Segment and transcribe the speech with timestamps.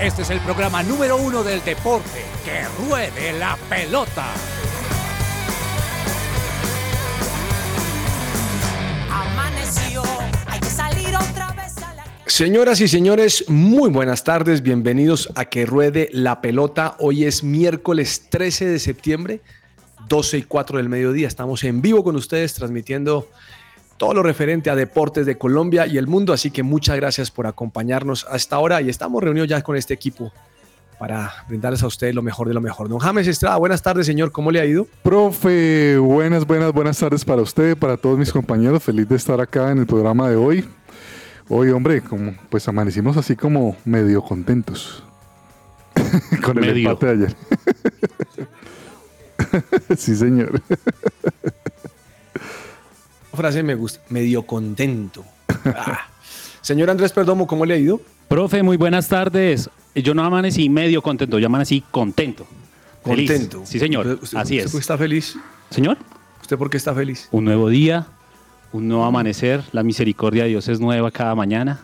[0.00, 2.22] Este es el programa número uno del deporte.
[2.44, 4.26] ¡Que ruede la pelota!
[9.10, 10.02] Amaneció,
[10.48, 15.46] hay que salir otra vez a la Señoras y señores, muy buenas tardes, bienvenidos a
[15.46, 16.96] Que Ruede la Pelota.
[16.98, 19.40] Hoy es miércoles 13 de septiembre,
[20.08, 21.26] 12 y 4 del mediodía.
[21.26, 23.30] Estamos en vivo con ustedes transmitiendo
[23.96, 27.46] todo lo referente a deportes de Colombia y el mundo, así que muchas gracias por
[27.46, 30.32] acompañarnos a esta hora y estamos reunidos ya con este equipo
[30.98, 32.88] para brindarles a ustedes lo mejor de lo mejor.
[32.88, 34.86] Don James Estrada, buenas tardes, señor, ¿cómo le ha ido?
[35.02, 38.82] Profe, buenas, buenas, buenas tardes para usted, para todos mis compañeros.
[38.82, 40.64] Feliz de estar acá en el programa de hoy.
[41.48, 45.04] Hoy, hombre, como pues amanecimos así como medio contentos
[46.44, 46.90] con el Medio.
[46.90, 47.36] empate de ayer.
[49.96, 50.60] sí, señor.
[53.36, 55.24] frase me gusta, medio contento.
[55.66, 56.00] Ah.
[56.60, 58.00] Señor Andrés Perdomo, ¿cómo le ha ido?
[58.28, 59.70] Profe, muy buenas tardes.
[59.94, 62.46] Yo no amanecí medio contento, yo amanecí contento.
[63.04, 63.30] Feliz.
[63.30, 63.62] Contento.
[63.64, 64.06] Sí, señor.
[64.06, 64.80] ¿Usted- usted- Así ¿Usted es.
[64.80, 65.36] está feliz?
[65.70, 65.96] Señor,
[66.42, 67.28] ¿Usted por qué está feliz?
[67.30, 68.06] un nuevo día,
[68.72, 69.62] un nuevo amanecer.
[69.72, 71.80] La misericordia de Dios es nueva cada mañana.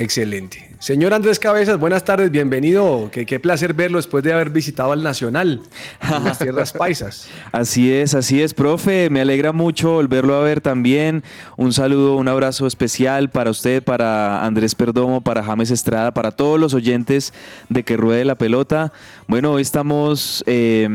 [0.00, 0.66] Excelente.
[0.78, 3.10] Señor Andrés Cabezas, buenas tardes, bienvenido.
[3.12, 5.60] Qué, placer verlo después de haber visitado al Nacional
[6.00, 7.28] en las tierras paisas.
[7.52, 9.10] Así es, así es, profe.
[9.10, 11.22] Me alegra mucho volverlo a ver también.
[11.58, 16.58] Un saludo, un abrazo especial para usted, para Andrés Perdomo, para James Estrada, para todos
[16.58, 17.34] los oyentes
[17.68, 18.94] de Que Ruede la Pelota.
[19.26, 20.88] Bueno, hoy estamos, eh,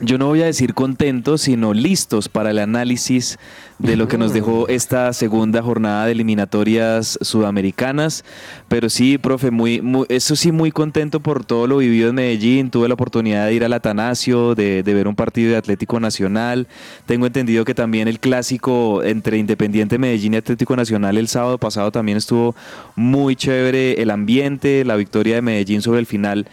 [0.00, 3.38] yo no voy a decir contentos, sino listos para el análisis
[3.78, 8.24] de lo que nos dejó esta segunda jornada de eliminatorias sudamericanas.
[8.68, 12.70] Pero sí, profe, muy, muy- eso sí, muy contento por todo lo vivido en Medellín.
[12.70, 16.66] Tuve la oportunidad de ir al Atanasio, de, de ver un partido de Atlético Nacional.
[17.06, 21.90] Tengo entendido que también el clásico entre Independiente Medellín y Atlético Nacional el sábado pasado
[21.90, 22.54] también estuvo
[22.96, 26.46] muy chévere el ambiente, la victoria de Medellín sobre el final.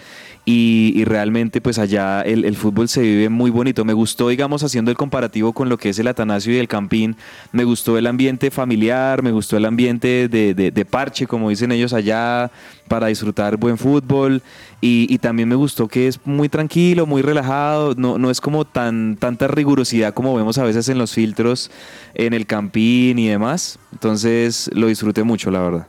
[0.49, 3.83] Y, y realmente pues allá el, fútbol se vive muy bonito.
[3.83, 7.17] Me gustó, digamos, haciendo el comparativo con lo que es el Atanasio y el Campín,
[7.51, 12.49] me gustó el ambiente familiar, me gustó el ambiente de parche, como dicen ellos allá,
[12.87, 14.41] para disfrutar buen fútbol.
[14.79, 18.63] Y, y también me gustó que es muy tranquilo, muy relajado, no, no es como
[18.63, 21.71] tan tanta rigurosidad como vemos a veces en los filtros
[22.13, 23.79] en el Campín y demás.
[23.91, 25.87] Entonces lo disfruté mucho, la verdad.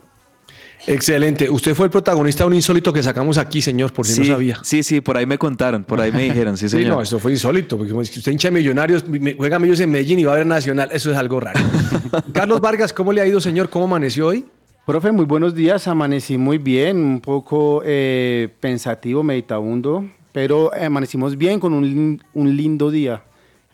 [0.89, 1.49] Excelente.
[1.49, 4.25] Usted fue el protagonista de un insólito que sacamos aquí, señor, por si sí, no
[4.25, 4.59] sabía.
[4.63, 6.95] sí, sí, por ahí me contaron, por ahí me dijeron, sí, Sí, señor.
[6.95, 9.05] no, eso fue insólito, porque usted hincha de millonarios,
[9.37, 11.59] juega millos en Medellín y va a ver Nacional, eso es algo raro.
[12.33, 13.69] Carlos Vargas, ¿cómo le ha ido, señor?
[13.69, 14.45] ¿Cómo amaneció hoy?
[14.85, 15.87] Profe, muy buenos días.
[15.87, 22.89] Amanecí muy bien, un poco eh, pensativo, meditabundo, pero amanecimos bien con un, un lindo
[22.89, 23.21] día.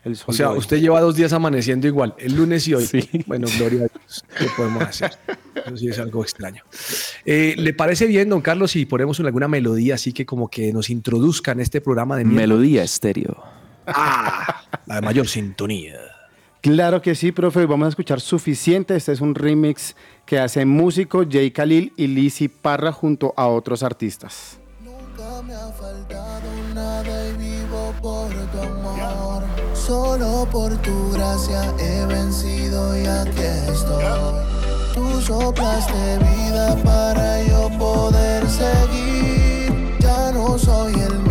[0.06, 2.86] El sol O sea, usted lleva dos días amaneciendo igual, el lunes y hoy.
[2.86, 3.08] Sí.
[3.26, 4.24] Bueno, gloria a Dios.
[4.38, 5.10] ¿Qué podemos hacer?
[5.54, 6.62] Eso sí es algo extraño.
[7.24, 10.90] Eh, ¿Le parece bien, don Carlos, si ponemos alguna melodía así que como que nos
[10.90, 12.48] introduzca en este programa de miércoles?
[12.48, 13.42] Melodía estéreo.
[13.88, 15.98] Ah, la de mayor sintonía.
[16.60, 17.66] Claro que sí, profe.
[17.66, 18.94] Vamos a escuchar suficiente.
[18.94, 23.82] Este es un remix que hace músico Jay Khalil y Lizzy Parra junto a otros
[23.82, 24.60] artistas.
[24.84, 29.55] Nunca me ha faltado nada y vivo por tu amor.
[29.86, 34.04] Solo por tu gracia he vencido y aquí estoy.
[34.92, 39.96] Tú soplaste vida para yo poder seguir.
[40.00, 41.25] Ya no soy el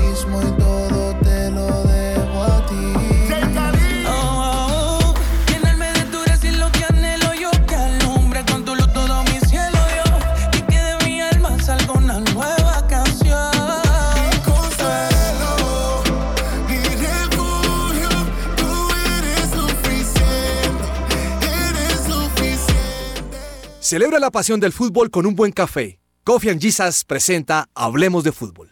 [23.85, 25.99] Celebra la pasión del fútbol con un buen café.
[26.23, 28.71] Coffee and Jesus presenta Hablemos de Fútbol.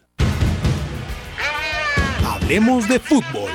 [2.25, 3.51] Hablemos de fútbol.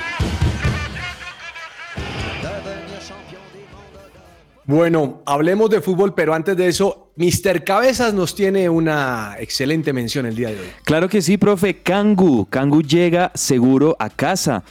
[4.67, 7.65] Bueno, hablemos de fútbol, pero antes de eso, Mr.
[7.65, 10.67] Cabezas nos tiene una excelente mención el día de hoy.
[10.85, 11.83] Claro que sí, profe.
[11.83, 12.47] Kangu.
[12.47, 14.63] Kangu llega seguro a casa.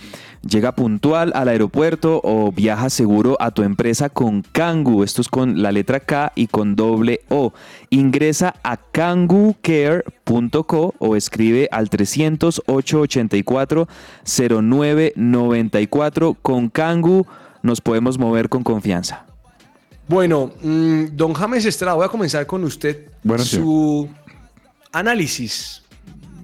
[0.42, 5.04] Llega puntual al aeropuerto o viaja seguro a tu empresa con Kangu.
[5.04, 7.54] Esto es con la letra K y con doble O.
[7.90, 13.88] Ingresa a kangucare.co o escribe al 300 884
[14.26, 16.34] 0994.
[16.42, 17.26] Con Kangu
[17.64, 19.26] nos podemos mover con confianza.
[20.08, 23.08] Bueno, mm, don James Estrada, voy a comenzar con usted.
[23.24, 24.08] Bueno, Su
[24.92, 25.84] análisis,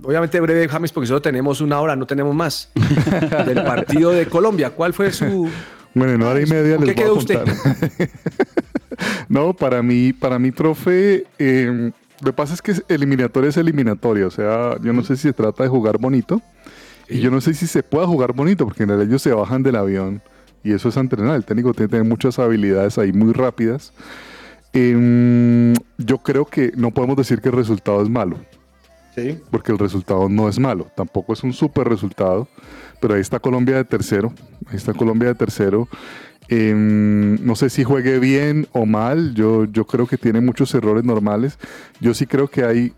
[0.04, 2.72] obviamente breve, James, porque solo tenemos una hora, no tenemos más,
[3.46, 4.70] del partido de Colombia.
[4.72, 5.50] ¿Cuál fue su...?
[5.96, 7.40] Bueno, en hora y media ¿Con les qué voy a usted?
[9.30, 14.26] no, para mí, para mí, profe, eh, Lo que pasa es que eliminatoria es eliminatoria,
[14.26, 16.42] o sea, yo no sé si se trata de jugar bonito,
[17.08, 19.62] y yo no sé si se pueda jugar bonito, porque en realidad ellos se bajan
[19.62, 20.22] del avión
[20.64, 21.36] y eso es entrenar.
[21.36, 23.94] El técnico tiene que tener muchas habilidades ahí muy rápidas.
[24.72, 28.38] Em, yo creo que no podemos decir que el resultado es malo,
[29.15, 29.39] Sí.
[29.51, 30.88] porque el resultado no es malo.
[30.95, 32.48] Tampoco es un super resultado,
[33.00, 34.33] pero ahí está Colombia de tercero.
[34.68, 35.88] Ahí está Colombia de tercero.
[36.50, 39.33] Em, no sé si juegue bien o mal.
[39.33, 41.57] Yo, yo creo que tiene muchos errores normales.
[42.00, 42.94] Yo sí creo que hay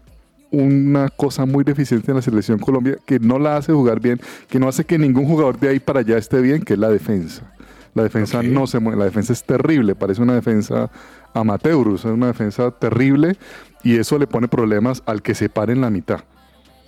[0.51, 4.59] una cosa muy deficiente en la selección Colombia que no la hace jugar bien, que
[4.59, 7.54] no hace que ningún jugador de ahí para allá esté bien, que es la defensa.
[7.95, 10.91] La defensa no se mueve, la defensa es terrible, parece una defensa
[11.33, 13.37] amateur, sea, una defensa terrible
[13.83, 16.19] y eso le pone problemas al que se pare en la mitad.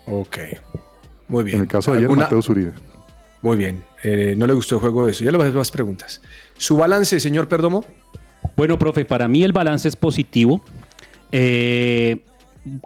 [0.06, 0.38] Ok.
[1.30, 1.56] Muy bien.
[1.58, 2.74] En el caso de ayer, ¿Alguna- Mateo Zuribe.
[3.42, 3.84] Muy bien.
[4.04, 5.24] Eh, no le gustó el juego de eso.
[5.24, 6.22] Ya le voy a hacer más preguntas.
[6.58, 7.86] ¿Su balance, señor Perdomo?
[8.58, 10.62] Bueno, profe, para mí el balance es positivo.
[11.32, 12.24] Eh,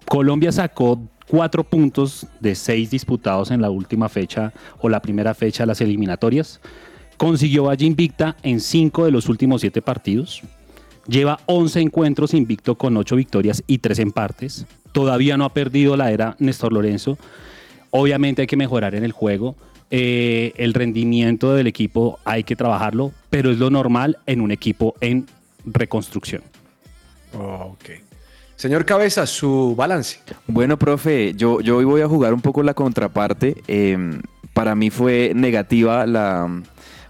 [0.05, 5.63] Colombia sacó cuatro puntos de seis disputados en la última fecha o la primera fecha
[5.63, 6.59] de las eliminatorias.
[7.21, 10.41] Consiguió valla invicta en cinco de los últimos siete partidos.
[11.07, 14.65] Lleva 11 encuentros invicto con ocho victorias y tres empates.
[14.91, 17.19] Todavía no ha perdido la era Néstor Lorenzo.
[17.91, 19.55] Obviamente hay que mejorar en el juego.
[19.91, 24.95] Eh, el rendimiento del equipo hay que trabajarlo, pero es lo normal en un equipo
[24.99, 25.27] en
[25.63, 26.41] reconstrucción.
[27.33, 27.85] ok.
[28.55, 30.21] Señor Cabeza, su balance.
[30.47, 33.61] Bueno, profe, yo, yo hoy voy a jugar un poco la contraparte.
[33.67, 34.19] Eh,
[34.53, 36.49] para mí fue negativa la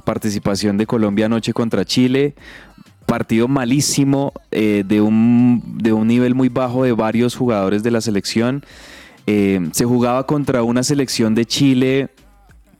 [0.01, 2.35] participación de Colombia anoche contra Chile.
[3.05, 8.01] Partido malísimo, eh, de, un, de un nivel muy bajo de varios jugadores de la
[8.01, 8.63] selección.
[9.27, 12.09] Eh, se jugaba contra una selección de Chile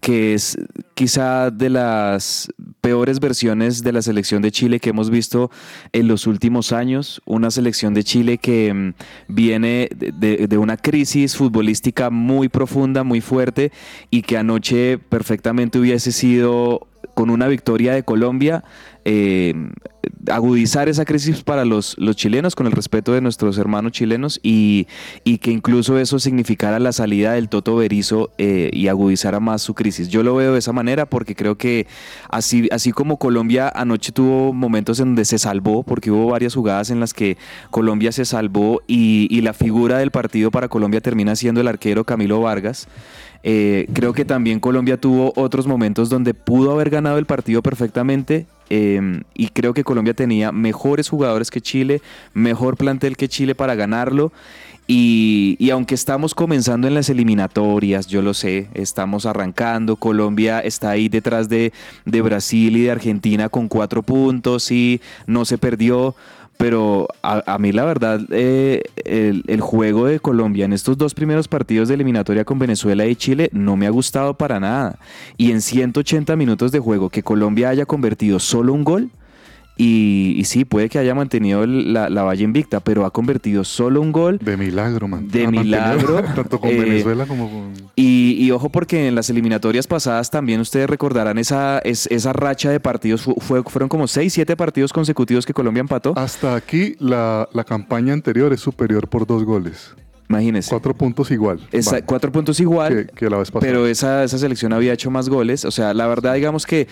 [0.01, 0.57] que es
[1.01, 5.49] quizá de las peores versiones de la selección de Chile que hemos visto
[5.93, 7.23] en los últimos años.
[7.25, 8.93] Una selección de Chile que mm,
[9.27, 13.71] viene de, una crisis futbolística muy profunda, muy fuerte,
[14.11, 18.63] y que anoche perfectamente hubiese sido con una victoria de Colombia.
[19.03, 19.55] eh,
[20.29, 24.87] agudizar esa crisis para los, los chilenos con el respeto de nuestros hermanos chilenos y,
[25.23, 29.73] y que incluso eso significara la salida del Toto Berizo eh, y agudizara más su
[29.73, 30.09] crisis.
[30.09, 31.87] Yo lo veo de esa manera porque creo que
[32.29, 36.89] así, así como Colombia anoche tuvo momentos en donde se salvó, porque hubo varias jugadas
[36.89, 37.37] en las que
[37.69, 42.03] Colombia se salvó y, y la figura del partido para Colombia termina siendo el arquero
[42.03, 42.87] Camilo Vargas.
[43.43, 48.45] Eh, creo que también Colombia tuvo otros momentos donde pudo haber ganado el partido perfectamente
[48.73, 52.01] eh, y creo que Colombia tenía mejores jugadores que Chile,
[52.33, 54.31] mejor plantel que Chile para ganarlo.
[54.87, 60.89] Y, y aunque estamos comenzando en las eliminatorias, yo lo sé, estamos arrancando, Colombia está
[60.89, 61.73] ahí detrás de,
[62.05, 66.15] de Brasil y de Argentina con cuatro puntos y no se perdió.
[66.61, 71.15] Pero a, a mí la verdad, eh, el, el juego de Colombia en estos dos
[71.15, 74.99] primeros partidos de eliminatoria con Venezuela y Chile no me ha gustado para nada.
[75.37, 79.09] Y en 180 minutos de juego que Colombia haya convertido solo un gol,
[79.77, 83.63] y, y sí, puede que haya mantenido el- la, la valla invicta, pero ha convertido
[83.63, 84.37] solo un gol.
[84.39, 85.27] De milagro, man.
[85.27, 87.73] De Ha milagro, Tanto con eh, Venezuela como con...
[87.95, 92.69] Y, y ojo porque en las eliminatorias pasadas también ustedes recordarán esa, es- esa racha
[92.69, 96.13] de partidos, fu- fue- fueron como 6, 7 partidos consecutivos que Colombia empató.
[96.15, 99.95] Hasta aquí la, la campaña anterior es superior por dos goles.
[100.29, 100.69] Imagínense.
[100.69, 101.59] Cuatro puntos igual.
[101.73, 103.69] Esa- cuatro puntos igual, que, que la vez pasada.
[103.69, 105.65] pero esa, esa selección había hecho más goles.
[105.65, 106.87] O sea, la verdad, digamos que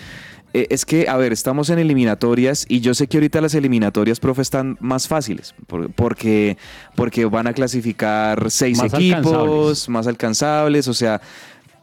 [0.54, 4.20] eh, es que, a ver, estamos en eliminatorias y yo sé que ahorita las eliminatorias,
[4.20, 6.58] profe, están más fáciles por- porque,
[6.96, 9.90] porque van a clasificar seis Más equipos, alcanzables.
[9.90, 11.22] más alcanzables, o sea.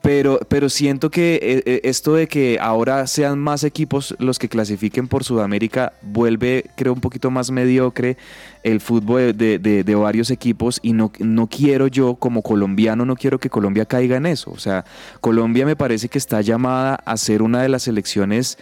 [0.06, 4.48] Pero, pero siento que eh, eh, esto de que ahora sean más equipos los que
[4.48, 8.16] clasifiquen por Sudamérica vuelve, creo, un poquito más mediocre
[8.62, 13.16] el fútbol de, de- de- varios equipos y no, no quiero yo, como colombiano, no
[13.16, 14.52] quiero que Colombia caiga en eso.
[14.52, 14.84] O sea,
[15.20, 18.58] Colombia me parece que está llamada a ser una de las selecciones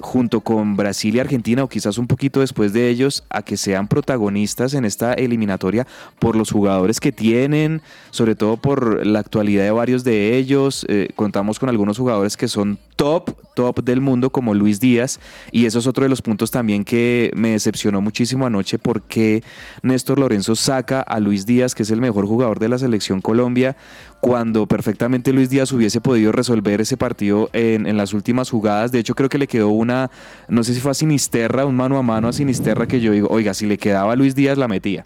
[0.00, 3.88] junto con Brasil y Argentina, o quizás un poquito después de ellos, a que sean
[3.88, 5.86] protagonistas en esta eliminatoria
[6.18, 10.84] por los jugadores que tienen, sobre todo por la actualidad de varios de ellos.
[10.88, 15.20] Eh, contamos con algunos jugadores que son top, top del mundo, como Luis Díaz,
[15.50, 19.42] y eso es otro de los puntos también que me decepcionó muchísimo anoche, porque
[19.82, 23.76] Néstor Lorenzo saca a Luis Díaz, que es el mejor jugador de la selección Colombia,
[24.20, 28.90] cuando perfectamente Luis Díaz hubiese podido resolver ese partido en, en las últimas jugadas.
[28.90, 30.10] De hecho, creo que le quedó una,
[30.48, 33.28] no sé si fue a Sinisterra, un mano a mano a Sinisterra, que yo digo,
[33.30, 35.04] oiga, si le quedaba a Luis Díaz, la metía.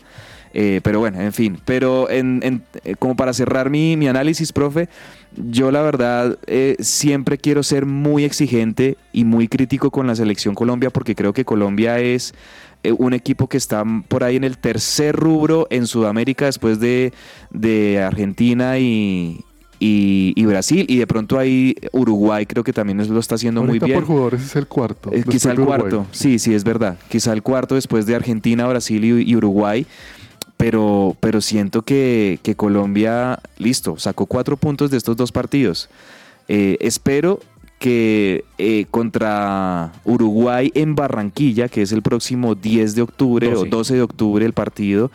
[0.55, 1.59] Eh, pero bueno, en fin.
[1.65, 4.89] Pero en, en- eh, como para cerrar mi, mi análisis, profe,
[5.37, 10.55] yo la verdad eh, siempre quiero ser muy exigente y muy crítico con la selección
[10.55, 12.33] Colombia porque creo que Colombia es
[12.83, 17.13] eh, un equipo que está por ahí en el tercer rubro en Sudamérica después de,
[17.51, 19.45] de Argentina y,
[19.79, 20.87] y, y Brasil.
[20.89, 23.95] Y de pronto ahí Uruguay creo que también lo está haciendo muy bien.
[23.95, 25.11] por jugadores es el cuarto.
[25.13, 25.79] Eh, quizá el Uruguay.
[25.81, 26.97] cuarto, sí, sí, es verdad.
[27.09, 29.87] Quizá el cuarto después de Argentina, Brasil y, y Uruguay.
[30.59, 35.89] Pero, pero siento que, que Colombia, listo, sacó cuatro puntos de estos dos partidos.
[36.49, 37.41] Eh, espero
[37.79, 43.67] que eh, contra Uruguay en Barranquilla, que es el próximo 10 de octubre 12.
[43.67, 45.11] o 12 de octubre el partido,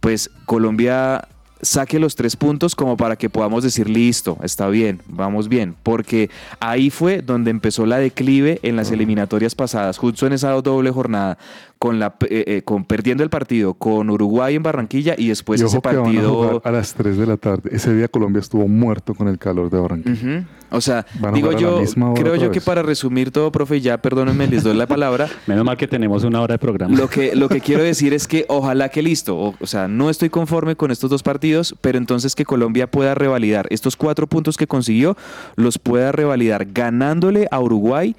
[0.00, 1.28] pues Colombia
[1.64, 6.30] saque los tres puntos como para que podamos decir, listo, está bien, vamos bien, porque
[6.60, 11.38] ahí fue donde empezó la declive en las eliminatorias pasadas, justo en esa doble jornada,
[11.84, 15.66] con, la, eh, eh, con perdiendo el partido con Uruguay en Barranquilla y después y
[15.66, 16.32] ese ojo que van a partido...
[16.32, 17.68] jugar a las 3 de la tarde.
[17.74, 20.46] Ese día Colombia estuvo muerto con el calor de Barranquilla.
[20.70, 21.82] O sea, digo yo,
[22.14, 25.28] creo yo que para resumir todo, profe, ya perdónenme, les doy la palabra.
[25.46, 26.96] Menos mal que tenemos una hora de programa.
[26.96, 30.08] Lo que, lo que quiero decir es que ojalá que listo, o, o sea, no
[30.08, 34.56] estoy conforme con estos dos partidos, pero entonces que Colombia pueda revalidar estos cuatro puntos
[34.56, 35.18] que consiguió,
[35.56, 38.16] los pueda revalidar ganándole a Uruguay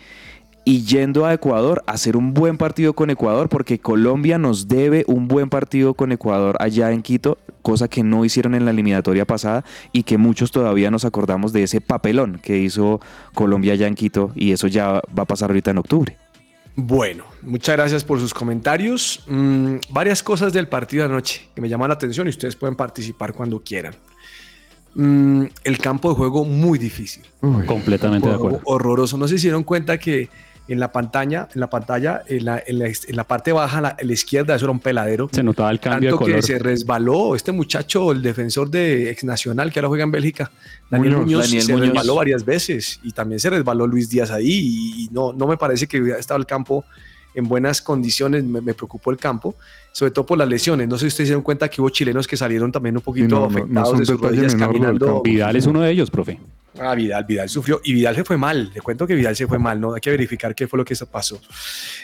[0.67, 5.05] y yendo a Ecuador a hacer un buen partido con Ecuador, porque Colombia nos debe
[5.07, 9.25] un buen partido con Ecuador allá en Quito, cosa que no hicieron en la eliminatoria
[9.25, 12.99] pasada y que muchos todavía nos acordamos de ese papelón que hizo
[13.35, 16.17] Colombia allá en Quito y eso ya va a pasar ahorita en octubre.
[16.75, 19.23] Bueno, muchas gracias por sus comentarios.
[19.27, 22.75] Mm, varias cosas del partido de anoche que me llaman la atención y ustedes pueden
[22.75, 23.95] participar cuando quieran.
[24.95, 27.23] Mm, el campo de juego muy difícil.
[27.41, 28.61] Uy, Completamente de acuerdo.
[28.65, 29.17] horroroso.
[29.17, 30.29] No se dieron cuenta que
[30.67, 33.81] en la pantalla, en la pantalla, en la, en la- en la parte baja, a
[33.81, 35.29] la, a la izquierda, eso era un peladero.
[35.31, 36.41] Se notaba el cambio Tanto de color.
[36.41, 40.51] que se resbaló este muchacho, el defensor de ex nacional que ahora juega en Bélgica,
[40.89, 41.25] Daniel Muñoz.
[41.25, 41.87] Muñoz, Daniel se Muñoz.
[41.89, 45.57] resbaló varias veces y también se resbaló Luis Díaz ahí y, y no, no me
[45.57, 46.83] parece que hubiera estado el campo
[47.35, 49.55] en buenas condiciones, me, me preocupó el campo,
[49.95, 50.89] sobre todo por las lesiones.
[50.89, 53.29] No sé si ustedes se dieron cuenta que hubo chilenos que salieron también un poquito
[53.29, 55.21] no, no, no afectados son de sus rodillas caminando.
[55.23, 56.37] Vidal es uno de ellos, profe.
[56.79, 58.71] Ah, Vidal, Vidal sufrió y Vidal se fue mal.
[58.73, 59.93] Le cuento que Vidal se fue mal, ¿no?
[59.93, 61.39] Hay que verificar qué fue lo que se pasó.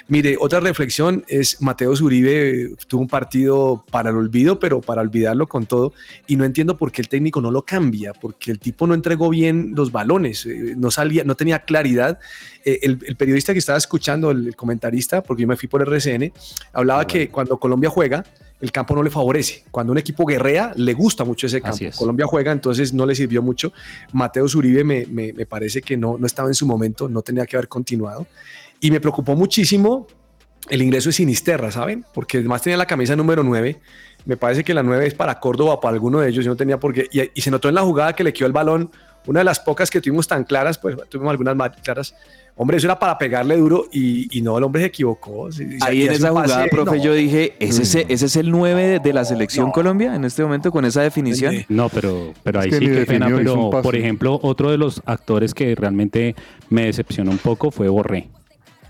[0.07, 5.01] Mire, otra reflexión es Mateo Zuribe eh, tuvo un partido para el olvido, pero para
[5.01, 5.93] olvidarlo con todo.
[6.27, 9.29] Y no entiendo por qué el técnico no lo cambia, porque el tipo no entregó
[9.29, 12.19] bien los balones, eh, no salía, no tenía claridad.
[12.63, 15.81] Eh, el, el periodista que estaba escuchando, el, el comentarista, porque yo me fui por
[15.81, 16.31] RCN,
[16.71, 18.23] hablaba que cuando Colombia juega,
[18.59, 19.63] el campo no le favorece.
[19.71, 21.77] Cuando un equipo guerrea, le gusta mucho ese campo.
[21.85, 21.95] Es.
[21.95, 23.73] Colombia juega, entonces no le sirvió mucho.
[24.13, 27.45] Mateo Zuribe me, me- me parece que no, no estaba en su momento, no tenía
[27.45, 28.27] que haber continuado.
[28.79, 30.07] Y me preocupó muchísimo
[30.69, 32.05] el ingreso de Sinisterra, ¿saben?
[32.13, 33.79] Porque además tenía la camisa número 9.
[34.25, 36.45] Me parece que la 9 es para Córdoba, para alguno de ellos.
[36.45, 37.07] Yo no tenía por qué.
[37.11, 38.91] Y, y se notó en la jugada que le quedó el balón.
[39.27, 42.15] Una de las pocas que tuvimos tan claras, pues tuvimos algunas más claras.
[42.55, 45.47] Hombre, eso era para pegarle duro y, y no, el hombre se equivocó.
[45.81, 47.03] Ahí en esa pase, jugada, profe, no.
[47.03, 49.71] yo dije, ¿ese, ese, ese es el 9 de, de la selección No.
[49.71, 51.55] Colombia en este momento con esa definición?
[51.69, 53.27] No, pero, pero Es ahí que sí que pena.
[53.27, 56.35] Pero, por ejemplo, otro de los actores que realmente
[56.69, 58.27] me decepcionó un poco fue Borré.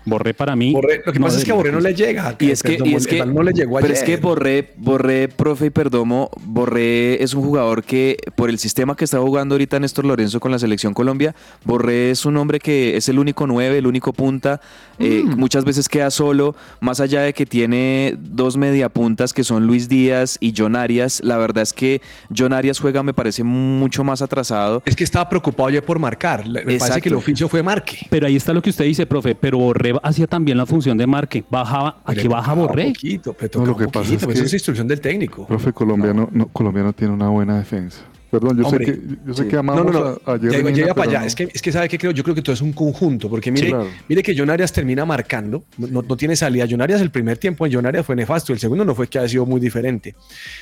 [0.04, 0.72] Borré para mí.
[0.72, 2.34] Borré- lo que no pasa es que a Borré no le llega.
[2.38, 5.66] Y es que, y es que, no le llegó pero es que Borré, Borré, profe
[5.66, 10.04] y Perdomo, Borré es un jugador que por el sistema que está jugando ahorita Néstor
[10.04, 13.86] Lorenzo con la selección Colombia, Borré es un hombre que es el único nueve, el
[13.86, 14.60] único punta,
[14.98, 15.38] eh, Mm.
[15.38, 20.36] muchas veces queda solo, más allá de que tiene dos mediapuntas que son Luis Díaz
[20.40, 22.00] y John Arias, la verdad es que
[22.36, 24.82] John Arias juega me parece mucho más atrasado.
[24.84, 26.46] Es que estaba preocupado ayer por marcar.
[26.48, 27.98] Me parece que el oficio fue marque.
[28.10, 29.34] Pero ahí está lo que usted dice, profe.
[29.34, 31.44] Pero Borré hacía también la función de marque.
[31.50, 32.86] Bajaba, aquí baja Borré.
[32.88, 35.46] Un poquito, pero No, lo que pasa es pero que- esa es instrucción del técnico.
[35.46, 37.98] Profe, Colombia no, no- Colombia no tiene una buena defensa.
[38.30, 39.48] Perdón, yo Hombre, sé que, yo sé sí.
[39.50, 40.06] que No, amamos no, no.
[40.24, 41.20] a, a Jerry ya, iba- ya Mina, iba para allá.
[41.20, 41.26] no.
[41.26, 43.52] Es que, es que sabe que creo, yo creo que todo es un conjunto, porque
[43.52, 43.88] mire, claro.
[44.08, 46.64] mire que John Arias termina marcando, no, no tiene salida.
[46.68, 49.18] John Arias el primer tiempo en John Arias fue nefasto, el segundo no fue que
[49.18, 50.14] haya sido muy diferente.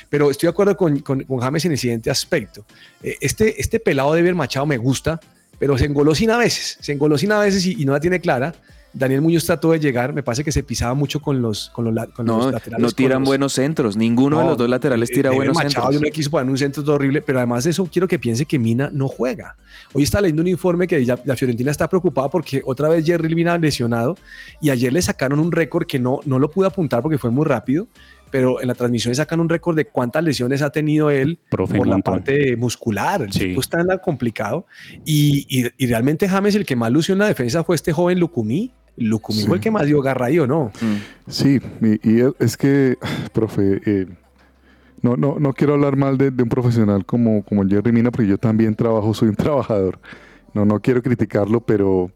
[0.09, 2.65] Pero estoy de acuerdo con, con, con James en el siguiente aspecto.
[3.01, 5.21] Eh, este, este pelado de Ver Machado me gusta,
[5.57, 8.53] pero se engolosina a veces, se engolosina a veces y, y no la tiene clara.
[8.93, 11.93] Daniel Muñoz trató de llegar, me parece que se pisaba mucho con los, con los,
[11.93, 12.79] laterales.
[12.79, 15.93] no tiran los- buenos centros, ninguno de los dos laterales eh, tira buenos Machado, centros.
[15.95, 18.45] Yo no quiso poner un centro todo horrible, pero además de eso quiero que piense
[18.45, 19.55] que Mina no juega.
[19.93, 23.57] Hoy está leyendo un informe que la Fiorentina está preocupada porque otra vez Jerry Mina
[23.57, 24.17] lesionado
[24.61, 27.45] y ayer le sacaron un récord que no, no lo pude apuntar porque fue muy
[27.45, 27.87] rápido,
[28.29, 31.77] pero en la transmisión le sacan un récord de cuántas lesiones ha tenido él Profe,
[31.77, 33.21] por la parte muscular.
[33.21, 33.39] El Sí.
[33.39, 34.65] tipo está complicado
[35.05, 38.19] y, y- y realmente James el que más lució en la defensa fue este joven
[38.19, 38.71] Lucumí.
[38.97, 39.47] Lucumí Sí.
[39.47, 40.71] fue el que más dio garra ahí, ¿o no?
[40.81, 41.29] Mm.
[41.31, 42.97] Sí, y, y es que,
[43.33, 44.05] profe, eh,
[45.01, 48.11] no, no, no quiero hablar mal de, de un profesional como, como el Jerry Mina,
[48.11, 49.99] porque yo también trabajo, soy un trabajador.
[50.53, 52.11] No, no quiero criticarlo, pero,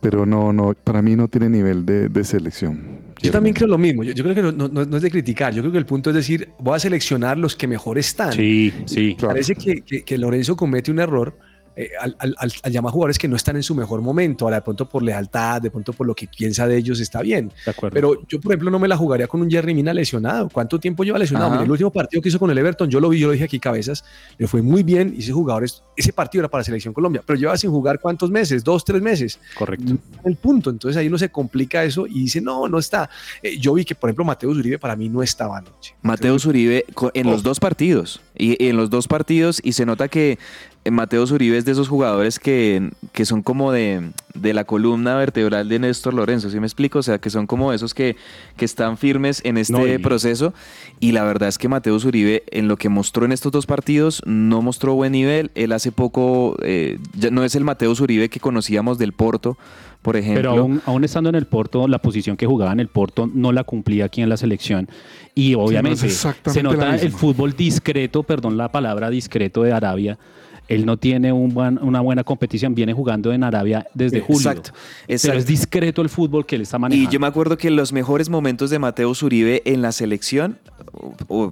[0.00, 3.00] pero no, no, para mí no tiene nivel de, de selección.
[3.22, 4.04] Yo también creo lo mismo.
[4.04, 5.54] Yo, yo creo que no, no- no es de criticar.
[5.54, 8.32] Yo creo que el punto es decir, voy a seleccionar los que mejor están.
[8.34, 9.16] Sí, sí.
[9.18, 11.38] Parece que, que- que Lorenzo comete un error
[11.76, 14.46] eh, al, al- al- al llamar jugadores que no están en su mejor momento.
[14.46, 17.52] Ahora, de pronto por lealtad, de pronto por lo que piensa de ellos, está bien.
[17.64, 17.94] De acuerdo.
[17.94, 20.48] Pero yo, por ejemplo, no me la jugaría con un Jerry Mina lesionado.
[20.48, 21.50] ¿Cuánto tiempo lleva lesionado?
[21.50, 23.44] Mire, el último partido que hizo con el Everton, yo lo vi, yo lo dije
[23.44, 24.04] aquí cabezas,
[24.38, 27.38] le fue muy bien y ese jugador, es- ese partido era para Selección Colombia, pero
[27.38, 29.38] lleva sin jugar cuántos meses, dos, tres meses.
[29.56, 29.96] Correcto.
[30.24, 33.08] El punto, entonces ahí uno se complica eso y dice, no, no está.
[33.42, 35.94] Eh, yo vi que, por ejemplo, Mateo Uribe para mí no estaba anoche.
[36.02, 38.20] Mateo Zuribe co- en los dos partidos.
[38.38, 40.38] Y, y en los dos partidos, y se nota que
[40.86, 45.16] eh, Mateo Zuribe es de esos jugadores que, que son como de, de la columna
[45.16, 46.98] vertebral de Néstor Lorenzo, ¿sí me explico?
[47.00, 48.16] O sea, que son como esos que,
[48.56, 50.54] que están firmes en este No, y- proceso.
[51.00, 54.22] Y la verdad es que Mateo Zuribe, en lo que mostró en estos dos partidos,
[54.24, 55.50] no mostró buen nivel.
[55.54, 59.56] Él hace poco, eh, ya no es el Mateo Zuribe que conocíamos del Porto,
[60.02, 60.50] por ejemplo.
[60.52, 63.52] Pero aún, aún estando en el Porto, la posición que jugaba en el Porto no
[63.52, 64.88] la cumplía aquí en la selección.
[65.34, 70.18] Y obviamente exactamente se nota el fútbol discreto, perdón la palabra discreto de Arabia.
[70.68, 74.50] Él no tiene un buen- una buena competición, viene jugando en Arabia desde julio.
[74.50, 74.70] Exacto,
[75.06, 77.08] Pero es discreto el fútbol que él está manejando.
[77.08, 80.58] Y yo me acuerdo que los mejores momentos de Mateo Zuribe en la selección,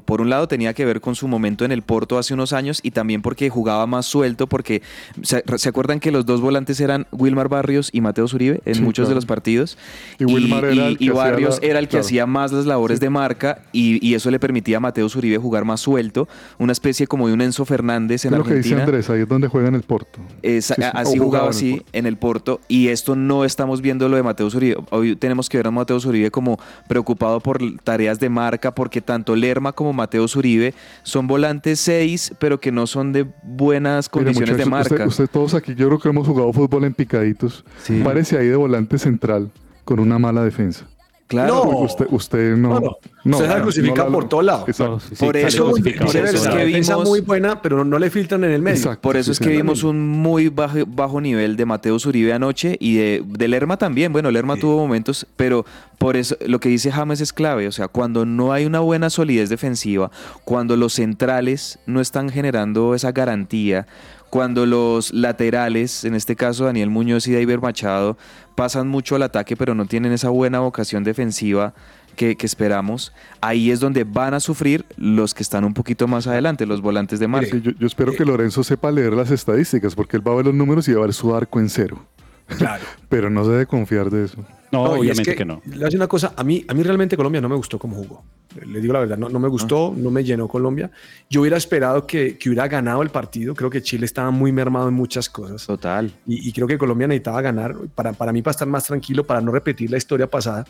[0.05, 2.81] por un lado tenía que ver con su momento en el Porto hace unos años
[2.83, 4.83] y también porque jugaba más suelto, porque
[5.23, 8.83] se, ¿se acuerdan que los dos volantes eran Wilmar Barrios y Mateo Zuribe en Sí,
[8.83, 9.79] muchos de los partidos?
[10.19, 12.05] Y Wilmar era el que y hacía Barrios la- era el que claro.
[12.05, 15.65] hacía más las labores de marca y, y eso le permitía a Mateo Zuribe jugar
[15.65, 16.29] más suelto,
[16.59, 18.85] una especie como de un Enzo Fernández en Es lo que dice Argentina.
[19.05, 20.21] Andrés, ahí es donde juega en el Porto.
[20.43, 21.89] Esa- Sí, sí, así jugaba en el así Porto.
[21.93, 24.77] en el Porto y esto no estamos viendo lo de Mateo Zuribe.
[24.91, 26.59] Hoy tenemos que ver a Mateo Zuribe como
[26.89, 32.61] preocupado por tareas de marca porque tanto Lerma como Mateo Zuribe son volantes 6 pero
[32.61, 34.95] que no son de buenas Mire, condiciones de marca.
[34.95, 37.65] Usted, usted todos aquí, yo creo que hemos jugado fútbol en picaditos.
[37.83, 38.01] Sí.
[38.05, 39.51] Parece ahí de volante central
[39.85, 40.87] con una mala defensa.
[41.27, 41.55] Claro.
[41.55, 41.63] No.
[41.65, 42.69] Porque Usted, usted no.
[42.81, 43.37] No, no.
[43.39, 44.65] Usted se crucifica la- por todo lado.
[44.69, 45.01] Exacto.
[45.01, 48.51] Sí, Por sale eso- por es que vimos- muy buena, pero no, le filtran en
[48.51, 48.77] el medio.
[48.77, 49.01] Exacto.
[49.01, 52.77] Por eso sí, es que vimos un muy bajo, bajo nivel de Mateo Zuribe anoche
[52.79, 54.13] y de, de Lerma también.
[54.13, 55.65] Bueno, Lerma tuvo momentos, pero
[55.99, 57.69] por eso lo que dice James es clave.
[57.69, 60.11] O sea, cuando no hay una buena solidez defensiva,
[60.45, 63.87] cuando los centrales no están generando esa garantía,
[64.35, 68.19] cuando los laterales, en este caso Daniel Muñoz y David Machado,
[68.57, 71.73] pasan mucho al ataque, pero no tienen esa buena vocación defensiva.
[72.17, 76.29] Que, que esperamos, ahí es donde van a sufrir los que están un poquito más
[76.29, 77.51] adelante, los volantes de marca.
[77.51, 80.47] Sí, yo, yo espero que Lorenzo sepa leer las estadísticas, porque él va a ver
[80.47, 82.05] los números y va a ver su arco en cero.
[82.47, 82.85] Claro.
[83.09, 84.45] Pero no se debe confiar de eso.
[84.73, 85.63] No, No, y es obviamente que, no.
[85.65, 87.79] Le voy a decir una cosa, a mí, a mí realmente Colombia no me gustó
[87.79, 88.25] como jugó.
[88.67, 90.91] Le digo la verdad, no, no me gustó, no me llenó Colombia.
[91.29, 93.55] Yo hubiera esperado que, que hubiera ganado el partido.
[93.55, 95.67] Creo que Chile estaba muy mermado en muchas cosas.
[95.67, 96.13] Total.
[96.27, 99.41] Y, y creo que Colombia necesitaba ganar para, para mí, para estar más tranquilo, para
[99.41, 100.65] no repetir la historia pasada.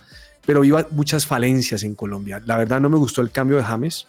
[0.47, 2.43] Pero iba muchas falencias en Colombia.
[2.45, 4.07] La verdad, no me gustó el cambio de James.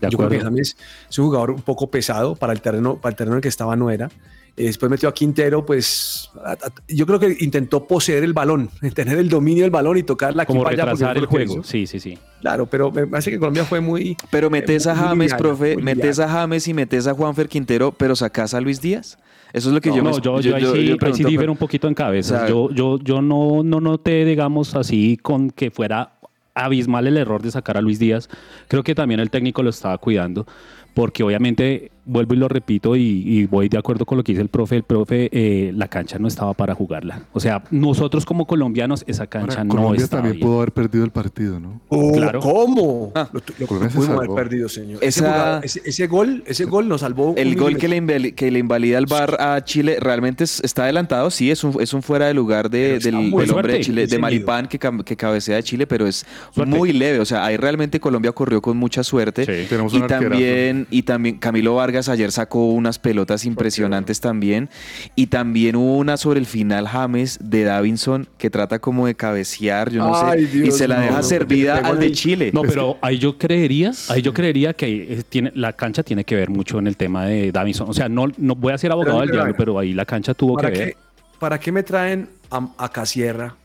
[0.00, 0.40] De Yo creo que.
[0.40, 0.76] James
[1.08, 3.48] es un jugador un poco pesado para el terreno, para el terreno en el que
[3.48, 4.10] estaba no era.
[4.56, 8.70] Eh, Después metió a Quintero, pues a- a- yo creo que intentó poseer el balón,
[8.94, 11.62] tener el dominio del balón y tocar la Como retrasar el juego.
[11.64, 12.18] Sí, sí, sí.
[12.40, 14.16] Claro, pero me parece que Colombia fue muy.
[14.30, 17.92] Pero metes a muy James, liviana, profe, metes a James y metes a Juanfer Quintero,
[17.92, 19.18] pero sacás a Luis Díaz.
[19.52, 21.52] Eso es lo que yo no, me yo, yo, ahí sí, ahí sí pregunto, difiero
[21.52, 22.48] un poquito en cabeza.
[22.48, 26.12] Yo, yo, yo no, no noté, digamos así, con que fuera
[26.54, 28.28] abismal el error de sacar a Luis Díaz.
[28.68, 30.44] Creo que también el técnico lo estaba cuidando,
[30.92, 34.42] porque obviamente, vuelvo y lo repito, y, y voy de acuerdo con lo que dice
[34.42, 37.22] el profe, el profe, eh, la cancha no estaba para jugarla.
[37.32, 40.46] O sea, nosotros como colombianos, esa cancha Ahora, no Colombia estaba también bien.
[40.48, 41.80] pudo haber perdido el partido, ¿no?
[41.88, 42.40] Oh, Claro.
[42.40, 43.12] ¿Cómo?
[43.14, 44.98] Ah, lo, lo- pudimos haber perdido, señor.
[45.02, 47.30] Esa- Ese, ese, ese gol, ese gol nos salvó.
[47.30, 50.84] un El gol que le, que le invalida el bar a Chile realmente es- está
[50.84, 54.06] adelantado, sí, es un, es un fuera de lugar de- del, del hombre de Chile,
[54.06, 56.76] de Maripán que, que cabecea de Chile, pero es Suerte.
[56.76, 57.20] muy leve.
[57.20, 59.44] O sea, ahí realmente Colombia corrió con mucha suerte.
[59.46, 59.66] Sí.
[59.68, 64.68] Tenemos un Y también, y también Camilo Vargas ayer sacó unas pelotas impresionantes también.
[65.14, 69.90] Y también hubo una sobre el final James de Davinson que trata como de cabecear,
[69.90, 72.12] yo no Ay, sé, y se la no, deja no, servida al de.
[72.12, 72.50] Chile.
[72.52, 76.36] No, pero ahí yo creería, ahí yo creería que eh, tiene, la cancha tiene que
[76.36, 77.88] ver mucho en el tema de Davinson.
[77.88, 80.34] O sea, no, no voy a ser abogado Pero, del diablo, pero ahí la cancha
[80.34, 80.88] tuvo que ¿Para ver.
[80.88, 80.96] qué,
[81.38, 83.56] ¿Para qué me traen a, a Casierra?